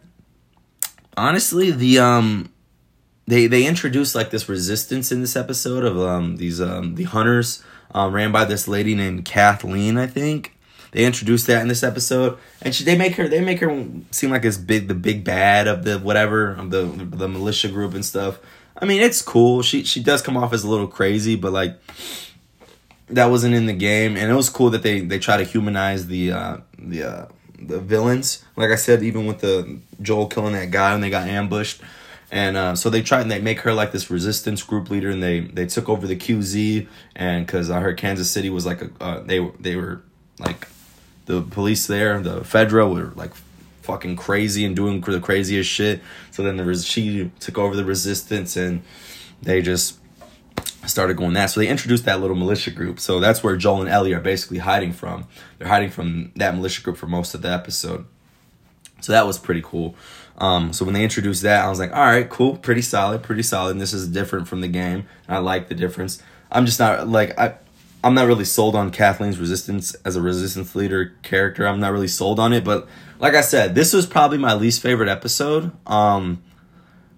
honestly, 1.15 1.71
the 1.71 1.99
um 1.99 2.51
they 3.27 3.47
they 3.47 3.65
introduced 3.65 4.15
like 4.15 4.31
this 4.31 4.49
resistance 4.49 5.11
in 5.11 5.21
this 5.21 5.35
episode 5.35 5.83
of 5.83 5.97
um 5.99 6.37
these 6.37 6.59
um 6.59 6.95
the 6.95 7.03
hunters 7.03 7.63
um 7.93 8.13
ran 8.13 8.31
by 8.31 8.45
this 8.45 8.67
lady 8.67 8.95
named 8.95 9.25
Kathleen 9.25 9.97
I 9.97 10.07
think 10.07 10.54
they 10.95 11.05
introduced 11.05 11.45
that 11.47 11.61
in 11.61 11.67
this 11.67 11.83
episode 11.83 12.37
and 12.61 12.73
she, 12.73 12.85
they 12.85 12.97
make 12.97 13.15
her 13.15 13.27
they 13.27 13.41
make 13.41 13.59
her 13.59 13.85
seem 14.11 14.29
like 14.29 14.43
this 14.43 14.57
big 14.57 14.87
the 14.87 14.93
big 14.93 15.25
bad 15.25 15.67
of 15.67 15.83
the 15.83 15.99
whatever 15.99 16.53
of 16.53 16.71
the 16.71 16.83
the 16.83 17.27
militia 17.27 17.67
group 17.67 17.93
and 17.93 18.05
stuff. 18.05 18.39
I 18.77 18.85
mean 18.85 19.01
it's 19.01 19.21
cool. 19.21 19.61
She 19.61 19.83
she 19.83 20.01
does 20.01 20.21
come 20.21 20.37
off 20.37 20.53
as 20.53 20.63
a 20.63 20.69
little 20.69 20.87
crazy 20.87 21.35
but 21.35 21.51
like 21.51 21.77
that 23.09 23.25
wasn't 23.25 23.55
in 23.55 23.65
the 23.65 23.73
game. 23.73 24.15
And 24.15 24.31
it 24.31 24.35
was 24.35 24.49
cool 24.49 24.69
that 24.69 24.83
they 24.83 25.01
they 25.01 25.19
try 25.19 25.35
to 25.35 25.43
humanize 25.43 26.07
the 26.07 26.31
uh 26.31 26.57
the 26.79 27.03
uh 27.03 27.25
the 27.59 27.81
villains. 27.81 28.45
Like 28.55 28.71
I 28.71 28.75
said 28.75 29.03
even 29.03 29.25
with 29.25 29.39
the 29.39 29.77
Joel 30.01 30.27
killing 30.27 30.53
that 30.53 30.71
guy 30.71 30.93
when 30.93 31.01
they 31.01 31.09
got 31.09 31.27
ambushed. 31.27 31.81
And 32.31 32.55
uh, 32.55 32.75
so 32.75 32.89
they 32.89 33.01
tried 33.01 33.21
and 33.21 33.31
they 33.31 33.39
make 33.39 33.59
her 33.61 33.73
like 33.73 33.91
this 33.91 34.09
resistance 34.09 34.63
group 34.63 34.89
leader, 34.89 35.11
and 35.11 35.21
they 35.21 35.41
they 35.41 35.67
took 35.67 35.87
over 35.87 36.07
the 36.07 36.15
QZ, 36.15 36.87
and 37.15 37.45
because 37.45 37.69
I 37.69 37.79
heard 37.79 37.97
Kansas 37.97 38.31
City 38.31 38.49
was 38.49 38.65
like 38.65 38.81
a 38.81 38.89
uh, 38.99 39.19
they 39.21 39.47
they 39.59 39.75
were 39.75 40.01
like 40.39 40.67
the 41.25 41.41
police 41.41 41.87
there, 41.87 42.21
the 42.21 42.41
Fedra 42.41 42.93
were 42.93 43.11
like 43.15 43.33
fucking 43.81 44.15
crazy 44.15 44.65
and 44.65 44.75
doing 44.75 45.01
the 45.01 45.19
craziest 45.19 45.69
shit. 45.69 46.01
So 46.31 46.43
then 46.43 46.63
was 46.65 46.85
she 46.85 47.31
took 47.39 47.57
over 47.57 47.75
the 47.75 47.85
resistance, 47.85 48.57
and 48.57 48.81
they 49.41 49.61
just 49.61 49.99
started 50.85 51.17
going 51.17 51.33
that. 51.33 51.47
So 51.47 51.59
they 51.59 51.67
introduced 51.67 52.05
that 52.05 52.21
little 52.21 52.35
militia 52.35 52.71
group. 52.71 52.99
So 52.99 53.19
that's 53.19 53.43
where 53.43 53.55
Joel 53.55 53.81
and 53.81 53.89
Ellie 53.89 54.13
are 54.13 54.21
basically 54.21 54.59
hiding 54.59 54.93
from. 54.93 55.27
They're 55.57 55.67
hiding 55.67 55.89
from 55.89 56.31
that 56.35 56.55
militia 56.55 56.81
group 56.81 56.97
for 56.97 57.07
most 57.07 57.33
of 57.33 57.41
the 57.41 57.49
episode. 57.49 58.05
So 59.01 59.11
that 59.11 59.25
was 59.27 59.37
pretty 59.37 59.61
cool. 59.63 59.95
Um, 60.37 60.73
so 60.73 60.83
when 60.83 60.93
they 60.93 61.03
introduced 61.03 61.43
that, 61.43 61.63
I 61.63 61.69
was 61.69 61.79
like, 61.79 61.91
all 61.93 62.05
right, 62.05 62.29
cool, 62.29 62.57
pretty 62.57 62.81
solid, 62.81 63.23
pretty 63.23 63.43
solid. 63.43 63.71
And 63.71 63.81
this 63.81 63.93
is 63.93 64.07
different 64.07 64.47
from 64.47 64.61
the 64.61 64.67
game. 64.67 65.05
I 65.27 65.37
like 65.37 65.69
the 65.69 65.75
difference. 65.75 66.21
I'm 66.51 66.65
just 66.65 66.79
not 66.79 67.07
like 67.07 67.37
I. 67.39 67.55
I'm 68.05 68.13
not 68.13 68.27
really 68.27 68.45
sold 68.45 68.75
on 68.75 68.91
Kathleen's 68.91 69.39
resistance 69.39 69.95
as 70.05 70.15
a 70.15 70.21
resistance 70.21 70.75
leader 70.75 71.15
character. 71.23 71.67
I'm 71.67 71.79
not 71.79 71.91
really 71.91 72.07
sold 72.07 72.39
on 72.39 72.53
it, 72.53 72.63
but 72.63 72.87
like 73.17 73.33
I 73.33 73.41
said, 73.41 73.73
this 73.73 73.93
was 73.93 74.05
probably 74.05 74.37
my 74.37 74.53
least 74.53 74.83
favorite 74.83 75.09
episode. 75.09 75.71
Um, 75.87 76.43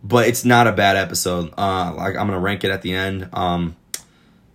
but 0.02 0.30
it's 0.30 0.45
not 0.45 0.65
a 0.65 0.71
bad 0.71 0.95
episode. 0.95 1.54
Uh, 1.58 1.93
like 1.93 2.15
I'm 2.15 2.28
gonna 2.28 2.39
rank 2.39 2.63
it 2.63 2.71
at 2.71 2.84
the 2.84 2.93
end. 2.93 3.28
Um, 3.34 3.76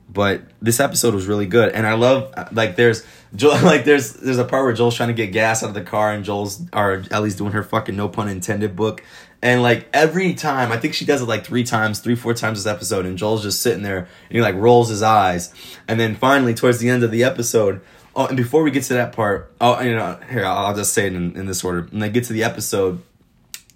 but 0.09 0.43
this 0.63 0.81
episode 0.81 1.15
was 1.15 1.27
really 1.27 1.47
good, 1.47 1.75
and 1.75 1.87
I 1.87 1.95
love 1.95 2.33
like 2.53 2.77
there's 2.77 3.05
Joel 3.37 3.61
like 3.63 3.85
there's 3.85 4.15
there's 4.15 4.39
a 4.39 4.45
part 4.45 4.65
where 4.65 4.73
Joel's 4.73 4.95
trying 4.95 5.09
to 5.09 5.15
get 5.15 5.33
gas 5.33 5.63
out 5.63 5.69
of 5.69 5.75
the 5.75 5.83
car, 5.83 6.13
and 6.13 6.25
Joel's 6.25 6.63
or 6.73 7.05
Ellie's 7.11 7.37
doing 7.37 7.53
her 7.53 7.63
fucking 7.63 7.95
no 7.95 8.09
pun 8.09 8.29
intended 8.29 8.75
book, 8.75 9.03
and 9.43 9.61
like 9.61 9.89
every 9.93 10.35
time 10.35 10.71
I 10.71 10.79
think 10.79 10.95
she 10.95 11.05
does 11.05 11.21
it 11.21 11.27
like 11.27 11.45
three 11.45 11.65
times, 11.65 11.99
three 11.99 12.15
four 12.15 12.33
times 12.33 12.63
this 12.63 12.73
episode, 12.73 13.05
and 13.05 13.19
Joel's 13.19 13.43
just 13.43 13.61
sitting 13.61 13.83
there 13.83 13.99
and 13.99 14.09
he 14.31 14.41
like 14.41 14.55
rolls 14.55 14.89
his 14.89 15.03
eyes, 15.03 15.53
and 15.89 15.99
then 15.99 16.15
finally 16.15 16.55
towards 16.55 16.79
the 16.79 16.89
end 16.89 17.03
of 17.03 17.11
the 17.11 17.25
episode. 17.25 17.81
Oh, 18.15 18.27
and 18.27 18.37
before 18.37 18.63
we 18.63 18.71
get 18.71 18.85
to 18.85 18.95
that 18.95 19.13
part, 19.13 19.53
oh, 19.61 19.81
you 19.81 19.97
know, 19.97 20.21
here 20.31 20.45
I'll, 20.45 20.77
just 20.77 20.93
say 20.93 21.07
it 21.07 21.15
in, 21.15 21.35
in 21.35 21.47
this 21.47 21.65
order. 21.65 21.83
When 21.91 22.01
they 22.01 22.11
get 22.11 22.25
to 22.25 22.35
the 22.35 22.45
episode, 22.45 23.03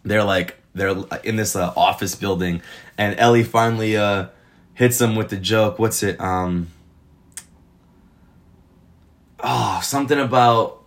they're 0.04 0.24
like 0.24 0.56
they're 0.74 0.94
in 1.24 1.36
this 1.36 1.56
uh, 1.56 1.72
office 1.76 2.14
building, 2.14 2.62
and 2.96 3.18
Ellie 3.18 3.44
finally 3.44 3.96
uh 3.96 4.28
hits 4.74 5.00
him 5.00 5.16
with 5.16 5.30
the 5.30 5.36
joke. 5.36 5.80
What's 5.80 6.02
it? 6.04 6.20
Um. 6.20 6.68
Oh, 9.40 9.80
something 9.82 10.18
about 10.18 10.82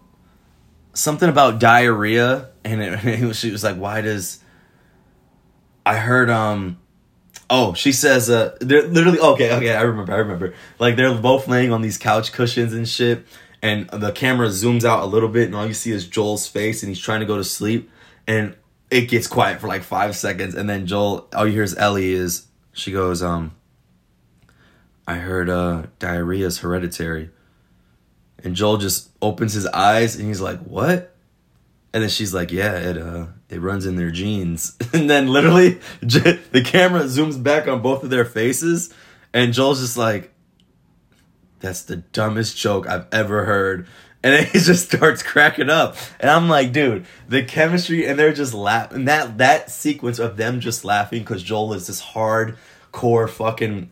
something 0.94 1.28
about 1.28 1.60
diarrhea, 1.60 2.50
and 2.64 2.82
it 2.82 3.34
she 3.36 3.52
was 3.52 3.64
like, 3.64 3.76
"Why 3.76 4.00
does?" 4.00 4.40
I 5.90 5.96
heard 5.96 6.30
um. 6.30 6.80
Oh, 7.50 7.74
she 7.74 7.92
says 7.92 8.30
uh 8.30 8.56
they're 8.62 8.88
literally 8.88 9.20
okay, 9.20 9.52
okay, 9.56 9.74
I 9.74 9.82
remember, 9.82 10.14
I 10.14 10.18
remember. 10.18 10.54
Like 10.78 10.96
they're 10.96 11.16
both 11.16 11.48
laying 11.48 11.72
on 11.72 11.82
these 11.82 11.98
couch 11.98 12.32
cushions 12.32 12.74
and 12.74 12.88
shit, 12.88 13.26
and 13.64 13.90
the 13.90 14.12
camera 14.12 14.50
zooms 14.50 14.84
out 14.84 15.02
a 15.02 15.08
little 15.08 15.30
bit, 15.30 15.48
and 15.48 15.56
all 15.56 15.66
you 15.66 15.74
see 15.74 15.92
is 15.92 16.08
Joel's 16.08 16.48
face, 16.48 16.84
and 16.84 16.90
he's 16.90 17.00
trying 17.00 17.22
to 17.22 17.26
go 17.26 17.38
to 17.38 17.44
sleep, 17.44 17.90
and 18.28 18.56
it 18.92 19.10
gets 19.10 19.26
quiet 19.26 19.60
for 19.60 19.68
like 19.68 19.82
five 19.82 20.16
seconds, 20.16 20.54
and 20.54 20.70
then 20.70 20.86
Joel, 20.86 21.28
all 21.34 21.48
you 21.48 21.54
hear 21.54 21.64
is 21.64 21.76
Ellie 21.76 22.14
is 22.14 22.46
she 22.72 22.92
goes, 22.92 23.24
um, 23.24 23.56
I 25.08 25.16
heard 25.16 25.50
uh, 25.50 25.88
diarrhea 25.98 26.46
is 26.46 26.60
hereditary. 26.60 27.32
And 28.44 28.56
Joel 28.56 28.78
just 28.78 29.10
opens 29.24 29.54
his 29.54 29.66
eyes 29.66 30.16
and 30.16 30.28
he's 30.28 30.40
like, 30.40 30.60
"What?" 30.60 31.16
And 31.92 32.04
then 32.04 32.12
she's 32.12 32.32
like, 32.32 32.52
"Yeah, 32.52 32.76
it 32.78 32.98
uh, 32.98 33.26
it 33.50 33.62
runs 33.62 33.86
in 33.86 33.96
their 33.96 34.12
genes." 34.12 34.78
and 34.94 35.10
then 35.10 35.28
literally, 35.28 35.80
the 36.02 36.64
camera 36.66 37.02
zooms 37.04 37.42
back 37.42 37.68
on 37.68 37.82
both 37.82 38.04
of 38.04 38.10
their 38.10 38.26
faces, 38.26 38.94
and 39.34 39.54
Joel's 39.54 39.82
just 39.82 39.98
like, 39.98 40.32
"That's 41.60 41.84
the 41.84 41.98
dumbest 41.98 42.58
joke 42.58 42.88
I've 42.88 43.08
ever 43.12 43.46
heard." 43.46 43.88
And 44.22 44.46
he 44.48 44.60
just 44.60 44.92
starts 44.92 45.24
cracking 45.24 45.70
up, 45.70 45.96
and 46.20 46.30
I'm 46.30 46.50
like, 46.50 46.72
"Dude, 46.72 47.06
the 47.28 47.44
chemistry!" 47.44 48.06
And 48.06 48.18
they're 48.18 48.34
just 48.34 48.54
laughing. 48.54 49.06
That 49.06 49.38
that 49.38 49.72
sequence 49.72 50.20
of 50.20 50.38
them 50.38 50.60
just 50.60 50.84
laughing 50.86 51.20
because 51.20 51.44
Joel 51.44 51.74
is 51.74 51.88
this 51.88 52.02
hardcore 52.02 53.30
fucking 53.30 53.92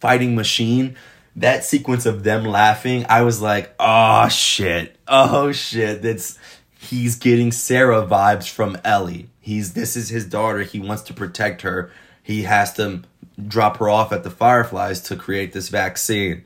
fighting 0.00 0.34
machine 0.34 0.96
that 1.36 1.64
sequence 1.64 2.04
of 2.06 2.24
them 2.24 2.44
laughing 2.44 3.06
i 3.08 3.22
was 3.22 3.40
like 3.40 3.74
oh 3.80 4.28
shit 4.28 4.96
oh 5.08 5.50
shit 5.52 6.02
that's 6.02 6.38
he's 6.82 7.16
getting 7.16 7.52
sarah 7.52 8.06
vibes 8.06 8.48
from 8.48 8.76
ellie. 8.84 9.28
He's 9.40 9.74
this 9.74 9.96
is 9.96 10.08
his 10.08 10.24
daughter. 10.24 10.62
He 10.62 10.80
wants 10.80 11.02
to 11.04 11.14
protect 11.14 11.62
her. 11.62 11.90
He 12.22 12.42
has 12.42 12.72
to 12.74 13.02
drop 13.48 13.78
her 13.78 13.88
off 13.88 14.12
at 14.12 14.24
the 14.24 14.30
fireflies 14.30 15.00
to 15.02 15.16
create 15.16 15.52
this 15.52 15.68
vaccine. 15.68 16.44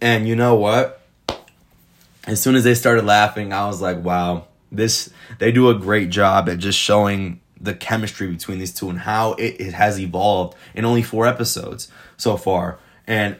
And 0.00 0.28
you 0.28 0.36
know 0.36 0.54
what? 0.54 1.00
As 2.26 2.40
soon 2.40 2.54
as 2.54 2.64
they 2.64 2.74
started 2.74 3.04
laughing 3.04 3.52
i 3.52 3.66
was 3.66 3.82
like 3.82 4.02
wow 4.02 4.46
this 4.72 5.10
they 5.38 5.52
do 5.52 5.68
a 5.68 5.74
great 5.74 6.08
job 6.08 6.48
at 6.48 6.58
just 6.58 6.78
showing 6.78 7.40
the 7.60 7.74
chemistry 7.74 8.26
between 8.28 8.58
these 8.58 8.72
two 8.72 8.90
and 8.90 9.00
how 9.00 9.32
it, 9.34 9.56
it 9.60 9.72
has 9.72 9.98
evolved 9.98 10.56
in 10.74 10.84
only 10.84 11.02
four 11.02 11.26
episodes 11.26 11.90
so 12.16 12.36
far. 12.36 12.78
And 13.06 13.38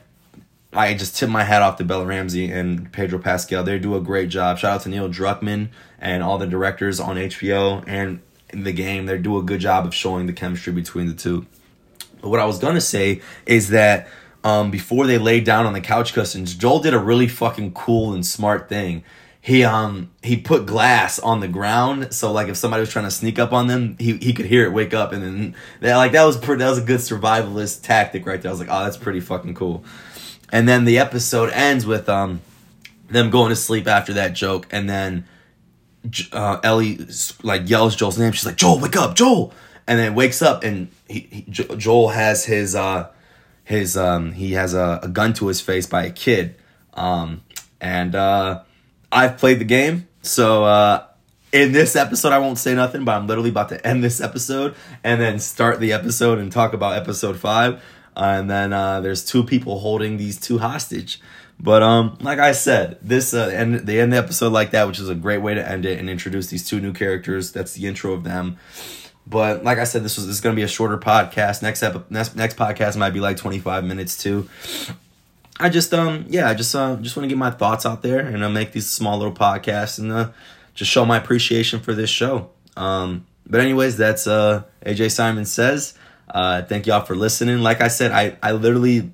I 0.75 0.95
just 0.95 1.17
tip 1.17 1.29
my 1.31 1.45
hat 1.45 1.63
off 1.63 1.77
to 1.77 1.85
Bella 1.85 2.05
Ramsey 2.05 2.51
and 2.51 2.91
Pedro 2.93 3.19
Pascal. 3.19 3.63
They 3.63 3.79
do 3.79 3.95
a 3.95 4.01
great 4.01 4.29
job. 4.29 4.59
Shout 4.59 4.73
out 4.73 4.81
to 4.83 4.89
Neil 4.89 5.09
Druckmann 5.09 5.69
and 6.01 6.23
all 6.23 6.37
the 6.39 6.47
directors 6.47 6.99
on 6.99 7.17
HBO 7.17 7.85
and 7.87 8.21
in 8.51 8.65
the 8.65 8.73
game. 8.73 9.07
They 9.07 9.19
do 9.19 9.39
a 9.39 9.43
good 9.43 9.61
job 9.61 9.87
of 9.87 9.95
showing 9.95 10.27
the 10.27 10.33
chemistry 10.33 10.73
between 10.73 11.07
the 11.07 11.15
two. 11.15 11.47
But 12.21 12.31
what 12.31 12.41
I 12.41 12.45
was 12.45 12.59
gonna 12.59 12.81
say 12.81 13.21
is 13.47 13.69
that 13.71 14.09
um, 14.43 14.71
before 14.71 15.07
they 15.07 15.17
laid 15.19 15.45
down 15.45 15.65
on 15.67 15.73
the 15.75 15.81
couch 15.81 16.13
cushions, 16.13 16.55
Joel 16.55 16.81
did 16.81 16.93
a 16.95 16.99
really 16.99 17.29
fucking 17.29 17.73
cool 17.73 18.13
and 18.13 18.27
smart 18.27 18.69
thing. 18.69 19.05
he 19.41 19.63
um 19.63 20.11
he 20.23 20.37
put 20.39 20.65
glass 20.65 21.19
on 21.19 21.41
the 21.41 21.49
ground 21.49 22.13
so 22.15 22.33
like 22.33 22.49
if 22.49 22.57
somebody 22.57 22.81
was 22.81 22.89
trying 22.91 23.05
to 23.05 23.11
sneak 23.11 23.39
up 23.39 23.53
on 23.53 23.67
them 23.67 23.95
he, 23.99 24.17
he 24.17 24.33
could 24.33 24.47
hear 24.47 24.65
it 24.65 24.73
wake 24.73 24.95
up 24.95 25.13
and 25.13 25.23
then 25.23 25.55
that 25.81 25.97
like 25.97 26.13
that 26.13 26.25
was 26.25 26.39
pretty 26.39 26.61
that 26.61 26.71
was 26.71 26.79
a 26.79 26.83
good 26.83 27.01
survivalist 27.01 27.83
tactic 27.83 28.25
right 28.25 28.41
there 28.41 28.49
i 28.51 28.53
was 28.53 28.59
like 28.59 28.71
oh 28.71 28.85
that's 28.85 28.97
pretty 28.97 29.21
fucking 29.21 29.53
cool 29.55 29.85
and 30.53 30.69
then 30.69 30.85
the 30.85 30.99
episode 30.99 31.51
ends 31.51 31.87
with 31.87 32.09
um 32.09 32.41
them 33.09 33.31
going 33.31 33.51
to 33.51 33.57
sleep 33.57 33.87
after 33.87 34.15
that 34.15 34.33
joke 34.33 34.67
and 34.71 34.89
then 34.89 35.27
uh, 36.33 36.59
ellie 36.63 37.07
like 37.43 37.69
yells 37.69 37.97
joel's 37.97 38.19
name. 38.19 38.33
She's 38.33 38.47
like 38.47 38.57
joel 38.57 38.81
wake 38.81 38.97
up 38.97 39.15
joel! 39.15 39.53
And 39.87 39.99
then 39.99 40.15
wakes 40.15 40.41
up 40.41 40.65
and 40.65 40.89
he, 41.09 41.21
he 41.31 41.43
joel 41.49 42.09
has 42.09 42.45
his 42.45 42.75
uh 42.75 43.11
his 43.65 43.97
um 43.97 44.33
he 44.33 44.53
has 44.53 44.75
a, 44.75 45.01
a 45.03 45.09
gun 45.09 45.33
to 45.35 45.47
his 45.49 45.61
face 45.61 45.87
by 45.87 46.05
a 46.05 46.11
kid. 46.11 46.57
Um 46.95 47.43
and 47.81 48.15
uh 48.15 48.63
I've 49.15 49.39
played 49.39 49.61
the 49.61 49.65
game, 49.65 50.09
so 50.23 50.65
uh, 50.65 51.07
in 51.53 51.71
this 51.71 51.95
episode 51.95 52.33
I 52.33 52.39
won't 52.39 52.59
say 52.59 52.75
nothing, 52.75 53.05
but 53.05 53.13
I'm 53.13 53.29
literally 53.29 53.51
about 53.51 53.69
to 53.69 53.87
end 53.87 54.03
this 54.03 54.21
episode 54.21 54.75
and 55.05 55.21
then 55.21 55.39
start 55.39 55.79
the 55.79 55.93
episode 55.93 56.41
and 56.41 56.51
talk 56.51 56.73
about 56.73 56.97
episode 56.97 57.39
five. 57.39 57.81
Uh, 58.17 58.37
and 58.39 58.51
then 58.51 58.73
uh, 58.73 59.01
there's 59.01 59.25
two 59.25 59.45
people 59.45 59.81
holding 59.81 60.17
these 60.17 60.39
two 60.39 60.59
hostage. 60.59 61.21
But 61.59 61.83
um, 61.83 62.19
like 62.21 62.39
I 62.39 62.53
said, 62.53 62.99
this 63.01 63.33
uh, 63.33 63.51
and 63.55 63.75
they 63.87 64.01
end 64.01 64.13
the 64.13 64.17
episode 64.17 64.53
like 64.53 64.73
that, 64.73 64.87
which 64.87 64.99
is 64.99 65.09
a 65.09 65.15
great 65.15 65.39
way 65.39 65.55
to 65.55 65.69
end 65.69 65.87
it 65.87 65.99
and 65.99 66.11
introduce 66.11 66.49
these 66.49 66.69
two 66.69 66.81
new 66.81 66.93
characters. 66.93 67.53
That's 67.53 67.75
the 67.75 67.87
intro 67.87 68.13
of 68.13 68.25
them. 68.25 68.59
But 69.27 69.65
like 69.65 69.79
I 69.79 69.85
said, 69.85 70.05
this 70.05 70.17
was 70.17 70.27
this 70.27 70.37
is 70.37 70.41
gonna 70.41 70.57
be 70.57 70.63
a 70.63 70.69
shorter 70.69 70.99
podcast. 70.99 71.63
Next 71.63 71.83
ep- 71.83 72.11
next 72.11 72.37
next 72.37 72.57
podcast 72.57 72.97
might 72.97 73.11
be 73.11 73.21
like 73.21 73.37
25 73.37 73.85
minutes 73.85 74.23
too. 74.23 74.49
I 75.59 75.69
just 75.69 75.95
um 75.95 76.27
yeah, 76.29 76.49
I 76.49 76.55
just 76.55 76.75
uh 76.75 76.97
just 76.97 77.17
want 77.17 77.25
to 77.25 77.29
get 77.29 77.39
my 77.39 77.51
thoughts 77.51 77.87
out 77.87 78.03
there 78.03 78.21
and 78.21 78.43
uh, 78.43 78.49
make 78.51 78.73
these 78.73 78.91
small 78.91 79.17
little 79.17 79.33
podcasts 79.33 79.99
and 79.99 80.13
uh 80.13 80.31
just 80.75 80.91
show 80.91 81.07
my 81.07 81.17
appreciation 81.17 81.81
for 81.81 81.95
this 81.95 82.11
show. 82.11 82.51
Um 82.77 83.27
but 83.47 83.61
anyways, 83.61 83.97
that's 83.97 84.27
uh 84.27 84.65
AJ 84.85 85.13
Simon 85.13 85.45
says. 85.45 85.95
Uh 86.29 86.63
thank 86.63 86.87
y'all 86.87 87.05
for 87.05 87.15
listening. 87.15 87.59
Like 87.61 87.81
I 87.81 87.89
said, 87.89 88.13
I 88.13 88.37
I 88.43 88.53
literally 88.53 89.13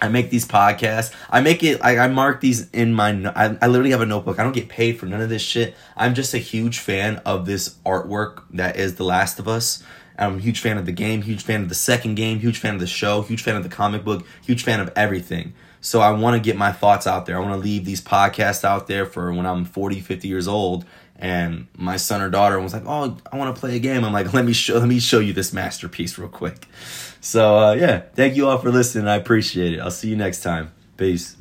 I 0.00 0.08
make 0.08 0.30
these 0.30 0.46
podcasts. 0.46 1.12
I 1.30 1.40
make 1.40 1.62
it. 1.62 1.80
I, 1.82 1.98
I 1.98 2.08
mark 2.08 2.40
these 2.40 2.70
in 2.70 2.94
my. 2.94 3.10
I, 3.34 3.56
I 3.60 3.66
literally 3.66 3.90
have 3.90 4.00
a 4.00 4.06
notebook. 4.06 4.38
I 4.38 4.44
don't 4.44 4.52
get 4.52 4.68
paid 4.68 4.98
for 4.98 5.06
none 5.06 5.20
of 5.20 5.28
this 5.28 5.42
shit. 5.42 5.74
I'm 5.96 6.14
just 6.14 6.34
a 6.34 6.38
huge 6.38 6.78
fan 6.78 7.16
of 7.26 7.46
this 7.46 7.76
artwork 7.84 8.44
that 8.52 8.76
is 8.76 8.94
The 8.96 9.04
Last 9.04 9.38
of 9.38 9.48
Us. 9.48 9.82
I'm 10.18 10.36
a 10.36 10.40
huge 10.40 10.60
fan 10.60 10.78
of 10.78 10.86
the 10.86 10.92
game, 10.92 11.22
huge 11.22 11.42
fan 11.42 11.62
of 11.62 11.68
the 11.68 11.76
second 11.76 12.16
game, 12.16 12.40
huge 12.40 12.58
fan 12.58 12.74
of 12.74 12.80
the 12.80 12.88
show, 12.88 13.22
huge 13.22 13.42
fan 13.42 13.56
of 13.56 13.62
the 13.62 13.68
comic 13.68 14.04
book, 14.04 14.26
huge 14.42 14.64
fan 14.64 14.80
of 14.80 14.90
everything. 14.96 15.54
So 15.80 16.00
I 16.00 16.10
want 16.10 16.34
to 16.34 16.40
get 16.40 16.56
my 16.56 16.72
thoughts 16.72 17.06
out 17.06 17.26
there. 17.26 17.36
I 17.36 17.40
want 17.40 17.52
to 17.52 17.60
leave 17.60 17.84
these 17.84 18.00
podcasts 18.00 18.64
out 18.64 18.88
there 18.88 19.06
for 19.06 19.32
when 19.32 19.46
I'm 19.46 19.64
40, 19.64 20.00
50 20.00 20.26
years 20.26 20.48
old 20.48 20.84
and 21.18 21.66
my 21.76 21.96
son 21.96 22.22
or 22.22 22.30
daughter 22.30 22.60
was 22.60 22.72
like, 22.72 22.84
"Oh, 22.86 23.16
I 23.32 23.36
want 23.36 23.54
to 23.54 23.60
play 23.60 23.76
a 23.76 23.80
game." 23.80 24.04
I'm 24.04 24.12
like, 24.12 24.32
"Let 24.32 24.44
me 24.44 24.52
show 24.52 24.78
let 24.78 24.88
me 24.88 25.00
show 25.00 25.18
you 25.18 25.32
this 25.32 25.52
masterpiece 25.52 26.18
real 26.18 26.28
quick." 26.28 26.66
So, 27.20 27.58
uh, 27.58 27.72
yeah, 27.72 28.02
thank 28.14 28.36
you 28.36 28.46
all 28.46 28.58
for 28.58 28.70
listening. 28.70 29.08
I 29.08 29.16
appreciate 29.16 29.74
it. 29.74 29.80
I'll 29.80 29.90
see 29.90 30.08
you 30.08 30.16
next 30.16 30.42
time. 30.42 30.72
Peace. 30.96 31.37